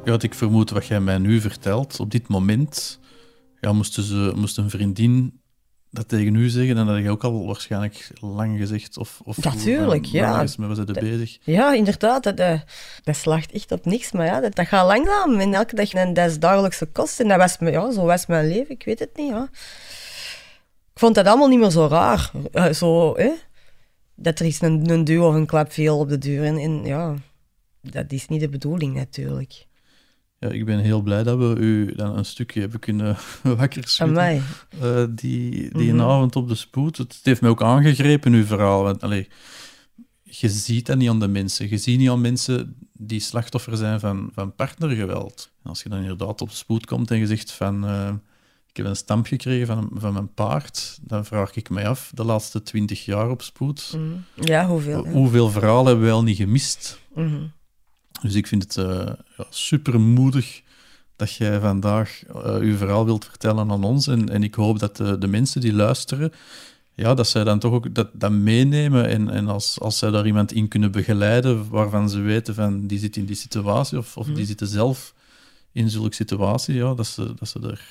Ja, 0.06 0.12
wat 0.12 0.24
ik 0.24 0.34
vermoed 0.34 0.70
wat 0.70 0.86
jij 0.86 1.00
mij 1.00 1.18
nu 1.18 1.42
vertelt, 1.42 2.00
op 2.00 2.12
dit 2.12 2.28
moment 2.28 3.00
ja, 3.62 3.74
moest, 3.74 3.94
ze, 3.94 4.32
moest 4.36 4.58
een 4.58 4.70
vriendin 4.70 5.40
dat 5.96 6.08
tegen 6.08 6.36
u 6.36 6.50
zeggen, 6.50 6.76
dan 6.76 6.88
had 6.88 7.04
je 7.04 7.10
ook 7.10 7.24
al 7.24 7.46
waarschijnlijk 7.46 8.12
lang 8.20 8.58
gezegd. 8.58 8.98
Of, 8.98 9.22
of 9.24 9.44
Natuurlijk, 9.44 10.06
hoe, 10.06 10.16
ja. 10.16 10.42
Is, 10.42 10.56
was 10.56 10.78
het 10.78 10.94
bezig? 10.94 11.38
Ja, 11.44 11.74
inderdaad. 11.74 12.24
Dat, 12.24 12.40
uh, 12.40 12.60
dat 13.04 13.16
slaagt 13.16 13.52
echt 13.52 13.72
op 13.72 13.86
niks. 13.86 14.12
Maar 14.12 14.26
ja, 14.26 14.40
dat, 14.40 14.56
dat 14.56 14.68
gaat 14.68 14.88
langzaam. 14.88 15.40
En 15.40 15.54
elke 15.54 15.76
dag, 15.76 15.94
en 15.94 16.14
dat 16.14 16.30
is 16.30 16.40
dagelijkse 16.40 16.86
kost. 16.86 17.20
En 17.20 17.28
dat 17.28 17.38
was, 17.38 17.58
ja, 17.60 17.92
zo 17.92 18.06
was 18.06 18.26
mijn 18.26 18.48
leven. 18.48 18.70
Ik 18.70 18.86
weet 18.86 19.00
het 19.00 19.18
niet, 19.18 19.30
ja. 19.30 19.50
Ik 20.94 21.02
vond 21.02 21.16
dat 21.16 21.26
allemaal 21.26 21.48
niet 21.48 21.60
meer 21.60 21.70
zo 21.70 21.88
raar. 21.88 22.32
Uh, 22.54 22.72
zo, 22.72 23.18
hè? 23.18 23.32
Dat 24.16 24.40
er 24.40 24.46
iets 24.46 24.62
een, 24.62 24.90
een 24.90 25.04
duw 25.04 25.24
of 25.24 25.36
een 25.36 25.46
klap 25.46 25.72
viel 25.72 26.00
op 26.00 26.10
de 26.10 26.18
deur. 26.18 26.44
En, 26.44 26.58
en 26.58 26.86
ja, 26.86 27.16
dat 27.82 28.12
is 28.12 28.28
niet 28.28 28.40
de 28.40 28.50
bedoeling 28.50 28.96
natuurlijk. 28.96 29.66
Ja, 30.40 30.50
ik 30.50 30.66
ben 30.66 30.80
heel 30.80 31.02
blij 31.02 31.24
dat 31.24 31.38
we 31.38 31.56
u 31.60 31.96
dan 31.96 32.18
een 32.18 32.26
stukje 32.26 32.60
hebben 32.60 32.80
kunnen 32.80 33.18
wakker 33.58 33.88
schudden. 33.88 34.44
Uh, 34.84 35.06
die 35.10 35.52
die 35.52 35.94
mm 35.94 36.00
-hmm. 36.00 36.10
avond 36.10 36.36
op 36.36 36.48
de 36.48 36.56
spoed. 36.56 36.98
Het 36.98 37.20
heeft 37.24 37.42
mij 37.42 37.50
ook 37.50 37.64
aangegrepen, 37.64 38.34
uw 38.34 38.46
verhaal. 38.46 38.84
Want, 38.84 39.04
allee, 39.04 39.28
je 40.22 40.50
ziet 40.50 40.86
dat 40.86 40.98
niet 40.98 41.10
aan 41.10 41.20
de 41.20 41.28
mensen. 41.28 41.70
Je 41.70 41.78
ziet 41.78 42.00
niet 42.00 42.10
aan 42.10 42.22
mensen 42.22 42.76
die 42.94 43.20
slachtoffer 43.20 43.78
zijn 43.78 44.00
van, 44.00 44.30
van 44.34 44.56
partnergeweld. 44.56 45.52
En 45.64 45.70
als 45.70 45.84
je 45.84 45.90
dan 45.90 46.00
inderdaad 46.00 46.42
op 46.42 46.52
spoed 46.52 46.86
komt 46.86 47.12
en 47.12 47.18
je 47.18 47.28
zegt 47.28 47.52
van... 47.52 47.86
eh, 47.86 48.14
ik 48.76 48.82
heb 48.82 48.90
een 48.90 48.96
stamp 48.96 49.26
gekregen 49.28 49.68
van, 49.68 49.90
van 49.94 50.14
mijn 50.14 50.34
paard, 50.34 51.00
dan 51.02 51.26
vraag 51.26 51.56
ik 51.56 51.70
mij 51.70 51.88
af, 51.88 52.12
de 52.14 52.24
laatste 52.24 52.64
twintig 52.64 53.06
jaar 53.06 53.30
op 53.30 53.42
spoed, 53.42 53.94
Mhm. 53.98 54.46
Ja, 54.46 54.68
hoeveel? 54.68 55.06
ja. 55.06 55.12
hoeveel 55.12 55.50
verhalen 55.50 55.86
hebben 55.86 56.04
wij 56.04 56.14
al 56.14 56.24
niet 56.24 56.38
gemist? 56.38 57.00
Mhm. 57.16 57.44
Dus 58.22 58.34
ik 58.34 58.48
vind 58.48 58.64
het 58.64 58.78
eh 58.78 59.08
ja, 59.38 59.46
super 59.50 60.00
moedig 60.00 60.62
dat 61.16 61.34
jij 61.36 61.60
vandaag 61.60 62.24
eh 62.28 62.56
uw 62.56 62.78
verhaal 62.78 63.06
wilt 63.06 63.26
vertellen 63.26 63.72
aan 63.72 63.84
ons. 63.84 64.08
En, 64.08 64.30
en 64.30 64.44
ik 64.44 64.56
hoop 64.56 64.80
dat 64.80 64.98
de, 64.98 65.18
de 65.18 65.28
mensen 65.28 65.62
die 65.62 65.74
luisteren, 65.74 66.32
ja, 66.94 67.14
dat 67.14 67.28
zij 67.28 67.44
dan 67.44 67.60
toch 67.60 67.74
ook 67.74 67.96
dat, 67.96 68.10
dat 68.14 68.32
meenemen. 68.32 69.08
En, 69.08 69.30
en 69.30 69.48
als, 69.48 69.80
als 69.80 69.98
zij 69.98 70.10
daar 70.12 70.26
iemand 70.26 70.52
in 70.52 70.68
kunnen 70.68 70.92
begeleiden 70.92 71.70
waarvan 71.70 72.10
ze 72.10 72.20
weten 72.20 72.56
van 72.56 72.88
die 72.88 73.00
zit 73.00 73.16
in 73.18 73.26
die 73.26 73.36
situatie 73.36 73.98
of, 73.98 74.18
of 74.18 74.28
die 74.28 74.46
zitten 74.46 74.68
zelf 74.68 75.14
in 75.76 75.90
zulke 75.90 76.16
situatie, 76.16 76.76
ja, 76.76 76.94
dat 76.94 77.08
ze, 77.08 77.34
dat 77.34 77.48
ze 77.48 77.60
er... 77.60 77.82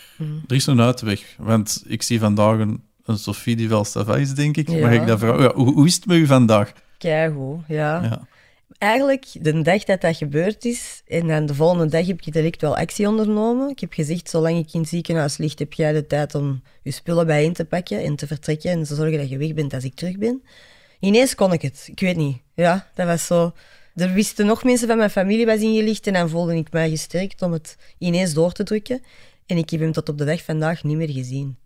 Er 0.48 0.54
is 0.54 0.66
een 0.66 0.80
uitweg. 0.80 1.34
Want 1.38 1.82
ik 1.86 2.02
zie 2.02 2.18
vandaag 2.18 2.58
een, 2.58 2.82
een 3.04 3.18
Sophie 3.18 3.56
die 3.56 3.68
wel 3.68 3.84
stava 3.84 4.16
is, 4.16 4.34
denk 4.34 4.56
ik. 4.56 4.68
Ja. 4.68 4.80
Mag 4.80 4.92
ik 4.92 5.06
dat 5.06 5.18
vragen? 5.18 5.42
Ja, 5.42 5.54
hoe, 5.54 5.72
hoe 5.72 5.86
is 5.86 5.94
het 5.94 6.06
met 6.06 6.16
u 6.16 6.26
vandaag? 6.26 6.72
Keigoed, 6.98 7.60
ja. 7.68 8.02
Ja. 8.02 8.26
Eigenlijk, 8.78 9.26
de 9.40 9.62
dag 9.62 9.84
dat 9.84 10.00
dat 10.00 10.16
gebeurd 10.16 10.64
is, 10.64 11.02
en 11.06 11.28
dan 11.28 11.46
de 11.46 11.54
volgende 11.54 11.86
dag 11.86 12.06
heb 12.06 12.22
ik 12.22 12.32
direct 12.32 12.60
wel 12.60 12.76
actie 12.76 13.08
ondernomen. 13.08 13.68
Ik 13.68 13.78
heb 13.78 13.92
gezegd, 13.92 14.30
zolang 14.30 14.58
ik 14.58 14.72
in 14.72 14.80
het 14.80 14.88
ziekenhuis 14.88 15.36
lig, 15.36 15.58
heb 15.58 15.72
jij 15.72 15.92
de 15.92 16.06
tijd 16.06 16.34
om 16.34 16.62
je 16.82 16.90
spullen 16.90 17.26
bijeen 17.26 17.52
te 17.52 17.64
pakken 17.64 18.02
en 18.04 18.16
te 18.16 18.26
vertrekken 18.26 18.70
en 18.70 18.82
te 18.82 18.94
zorgen 18.94 19.18
dat 19.18 19.28
je 19.28 19.38
weg 19.38 19.54
bent 19.54 19.74
als 19.74 19.84
ik 19.84 19.94
terug 19.94 20.18
ben. 20.18 20.42
Ineens 21.00 21.34
kon 21.34 21.52
ik 21.52 21.62
het. 21.62 21.88
Ik 21.90 22.00
weet 22.00 22.16
niet. 22.16 22.36
Ja, 22.54 22.88
dat 22.94 23.06
was 23.06 23.26
zo... 23.26 23.52
Er 23.94 24.12
wisten 24.12 24.46
nog 24.46 24.64
mensen 24.64 24.88
van 24.88 24.96
mijn 24.96 25.10
familie 25.10 25.46
was 25.46 25.60
ingelicht 25.60 26.06
en 26.06 26.12
dan 26.12 26.28
voelde 26.28 26.56
ik 26.56 26.72
mij 26.72 26.90
gesterkt 26.90 27.42
om 27.42 27.52
het 27.52 27.76
ineens 27.98 28.32
door 28.32 28.52
te 28.52 28.62
drukken. 28.62 29.02
En 29.46 29.56
ik 29.56 29.70
heb 29.70 29.80
hem 29.80 29.92
tot 29.92 30.08
op 30.08 30.18
de 30.18 30.24
dag 30.24 30.44
vandaag 30.44 30.84
niet 30.84 30.96
meer 30.96 31.10
gezien. 31.10 31.58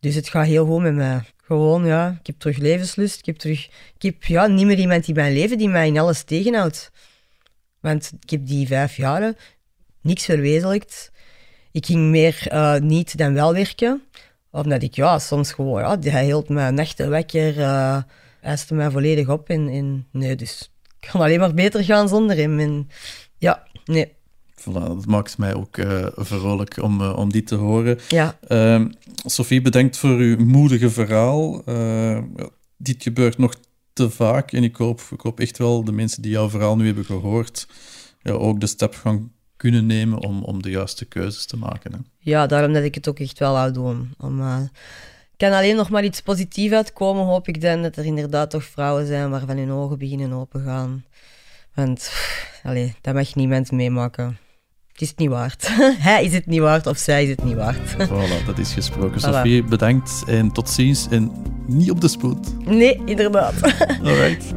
Dus 0.00 0.14
het 0.14 0.28
gaat 0.28 0.46
heel 0.46 0.66
goed 0.66 0.82
met 0.82 0.94
mij. 0.94 1.20
Gewoon, 1.36 1.86
ja, 1.86 2.16
ik 2.20 2.26
heb 2.26 2.38
terug 2.38 2.56
levenslust. 2.56 3.18
Ik 3.18 3.26
heb 3.26 3.36
terug... 3.36 3.66
Ik 3.96 4.02
heb 4.02 4.24
ja, 4.24 4.46
niet 4.46 4.66
meer 4.66 4.78
iemand 4.78 5.08
in 5.08 5.14
mijn 5.14 5.32
leven 5.32 5.58
die 5.58 5.68
mij 5.68 5.86
in 5.86 5.98
alles 5.98 6.22
tegenhoudt. 6.22 6.90
Want 7.80 8.12
ik 8.20 8.30
heb 8.30 8.46
die 8.46 8.66
vijf 8.66 8.96
jaren 8.96 9.36
niks 10.00 10.24
verwezenlijkt. 10.24 11.10
Ik 11.72 11.86
ging 11.86 12.10
meer 12.10 12.46
eh, 12.48 12.76
niet 12.78 13.16
dan 13.18 13.34
wel 13.34 13.52
werken. 13.52 14.02
Omdat 14.50 14.82
ik, 14.82 14.94
ja, 14.94 15.18
soms 15.18 15.52
gewoon... 15.52 15.80
Ja, 15.80 16.10
hij 16.10 16.24
hield 16.24 16.48
me 16.48 16.70
nachten 16.70 17.10
wakker. 17.10 17.60
eh 17.60 18.02
eiste 18.40 18.74
mij 18.74 18.90
volledig 18.90 19.28
op. 19.28 19.48
En, 19.48 19.68
en 19.68 20.06
nee, 20.10 20.36
dus... 20.36 20.71
Ik 21.02 21.08
kan 21.10 21.20
alleen 21.20 21.38
maar 21.38 21.54
beter 21.54 21.84
gaan 21.84 22.08
zonder 22.08 22.36
hem. 22.36 22.58
En 22.58 22.88
ja, 23.38 23.62
nee. 23.84 24.12
Voilà, 24.60 24.72
dat 24.72 25.06
maakt 25.06 25.38
mij 25.38 25.54
ook 25.54 25.78
eh, 25.78 26.06
vrolijk 26.14 26.82
om, 26.82 27.00
eh, 27.00 27.16
om 27.16 27.32
dit 27.32 27.46
te 27.46 27.54
horen. 27.54 27.98
Ja. 28.08 28.38
Ehm, 28.46 28.90
Sophie, 29.24 29.60
bedankt 29.60 29.96
voor 29.96 30.16
uw 30.16 30.44
moedige 30.44 30.90
verhaal. 30.90 31.64
Eh, 31.64 32.18
dit 32.76 33.02
gebeurt 33.02 33.38
nog 33.38 33.54
te 33.92 34.10
vaak 34.10 34.52
en 34.52 34.62
ik 34.62 34.76
hoop, 34.76 35.00
ik 35.10 35.20
hoop 35.20 35.40
echt 35.40 35.58
wel 35.58 35.84
de 35.84 35.92
mensen 35.92 36.22
die 36.22 36.30
jouw 36.30 36.50
verhaal 36.50 36.76
nu 36.76 36.86
hebben 36.86 37.04
gehoord, 37.04 37.68
ja, 38.20 38.32
ook 38.32 38.60
de 38.60 38.66
stap 38.66 38.94
gaan 38.94 39.32
kunnen 39.56 39.86
nemen 39.86 40.18
om, 40.18 40.42
om 40.42 40.62
de 40.62 40.70
juiste 40.70 41.04
keuzes 41.04 41.46
te 41.46 41.56
maken. 41.56 41.92
Hè. 41.92 41.98
Ja, 42.18 42.46
daarom 42.46 42.72
dat 42.72 42.82
ik 42.82 42.94
het 42.94 43.08
ook 43.08 43.18
echt 43.18 43.38
wel 43.38 43.52
wou 43.52 43.72
doen. 43.72 44.14
Om, 44.18 44.40
kan 45.42 45.52
alleen 45.52 45.76
nog 45.76 45.90
maar 45.90 46.04
iets 46.04 46.20
positiefs 46.20 46.74
uitkomen, 46.74 47.24
hoop 47.24 47.48
ik 47.48 47.60
dan, 47.60 47.82
dat 47.82 47.96
er 47.96 48.04
inderdaad 48.04 48.50
toch 48.50 48.64
vrouwen 48.64 49.06
zijn 49.06 49.30
waarvan 49.30 49.56
hun 49.56 49.70
ogen 49.70 49.98
beginnen 49.98 50.32
opengaan. 50.32 51.04
Want, 51.74 51.98
pff, 51.98 52.60
allee, 52.62 52.94
dat 53.00 53.14
mag 53.14 53.34
niemand 53.34 53.70
meemaken. 53.70 54.38
Het 54.92 55.00
is 55.00 55.08
het 55.08 55.18
niet 55.18 55.28
waard. 55.28 55.68
Hij 56.08 56.24
is 56.24 56.32
het 56.32 56.46
niet 56.46 56.60
waard 56.60 56.86
of 56.86 56.98
zij 56.98 57.22
is 57.22 57.28
het 57.28 57.44
niet 57.44 57.54
waard. 57.54 57.94
Voilà, 58.08 58.46
dat 58.46 58.58
is 58.58 58.72
gesproken. 58.72 59.20
Voilà. 59.20 59.34
Sophie, 59.34 59.64
bedankt 59.64 60.22
en 60.26 60.52
tot 60.52 60.68
ziens 60.68 61.08
en 61.10 61.32
niet 61.66 61.90
op 61.90 62.00
de 62.00 62.08
spoed. 62.08 62.66
Nee, 62.66 63.02
inderdaad. 63.04 63.54
Alright. 64.04 64.54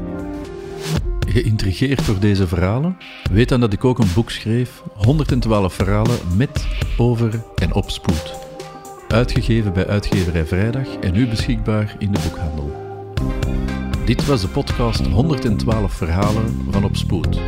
Geïntrigeerd 1.28 2.06
door 2.06 2.20
deze 2.20 2.48
verhalen? 2.48 2.98
Weet 3.32 3.50
dan 3.50 3.60
dat 3.60 3.74
ik 3.74 3.86
ook 3.86 4.00
een 4.00 4.14
boek 4.14 4.32
schreef, 4.32 4.82
112 4.94 5.74
verhalen 5.74 6.18
met, 6.36 6.68
over 6.98 7.44
en 7.56 7.74
op 7.74 7.92
spoed. 7.92 8.45
Uitgegeven 9.08 9.74
bij 9.74 9.88
uitgeverij 9.88 10.46
Vrijdag 10.46 10.96
en 10.96 11.14
nu 11.14 11.28
beschikbaar 11.28 11.96
in 12.00 12.12
de 12.12 12.20
boekhandel. 12.24 12.84
Dit 14.06 14.26
was 14.26 14.42
de 14.42 14.48
podcast 14.48 15.08
112 15.08 15.94
verhalen 15.94 16.66
van 16.70 16.84
Op 16.84 16.96
Spoed. 16.96 17.40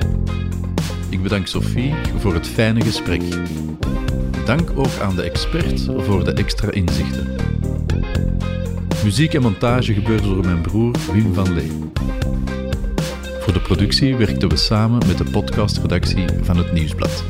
Ik 1.10 1.24
bedank 1.24 1.48
Sophie 1.48 1.94
voor 2.18 2.34
het 2.34 2.48
fijne 2.48 2.82
gesprek. 2.82 3.22
Dank 4.46 4.72
ook 4.76 5.00
aan 5.02 5.16
de 5.16 5.22
expert 5.22 5.90
voor 5.98 6.24
de 6.24 6.34
extra 6.34 6.72
inzichten. 6.72 7.36
Muziek 9.04 9.34
en 9.34 9.42
montage 9.42 9.94
gebeurde 9.94 10.28
door 10.28 10.46
mijn 10.46 10.62
broer 10.62 10.96
Wim 11.14 11.34
van 11.34 11.54
Lee. 11.54 11.72
Voor 13.40 13.54
de 13.54 13.62
productie 13.62 14.16
werkten 14.16 14.50
we 14.50 14.56
samen 14.56 15.08
met 15.08 15.18
de 15.18 15.24
podcastredactie 15.24 16.26
van 16.42 16.58
het 16.58 16.72
Nieuwsblad. 16.72 17.24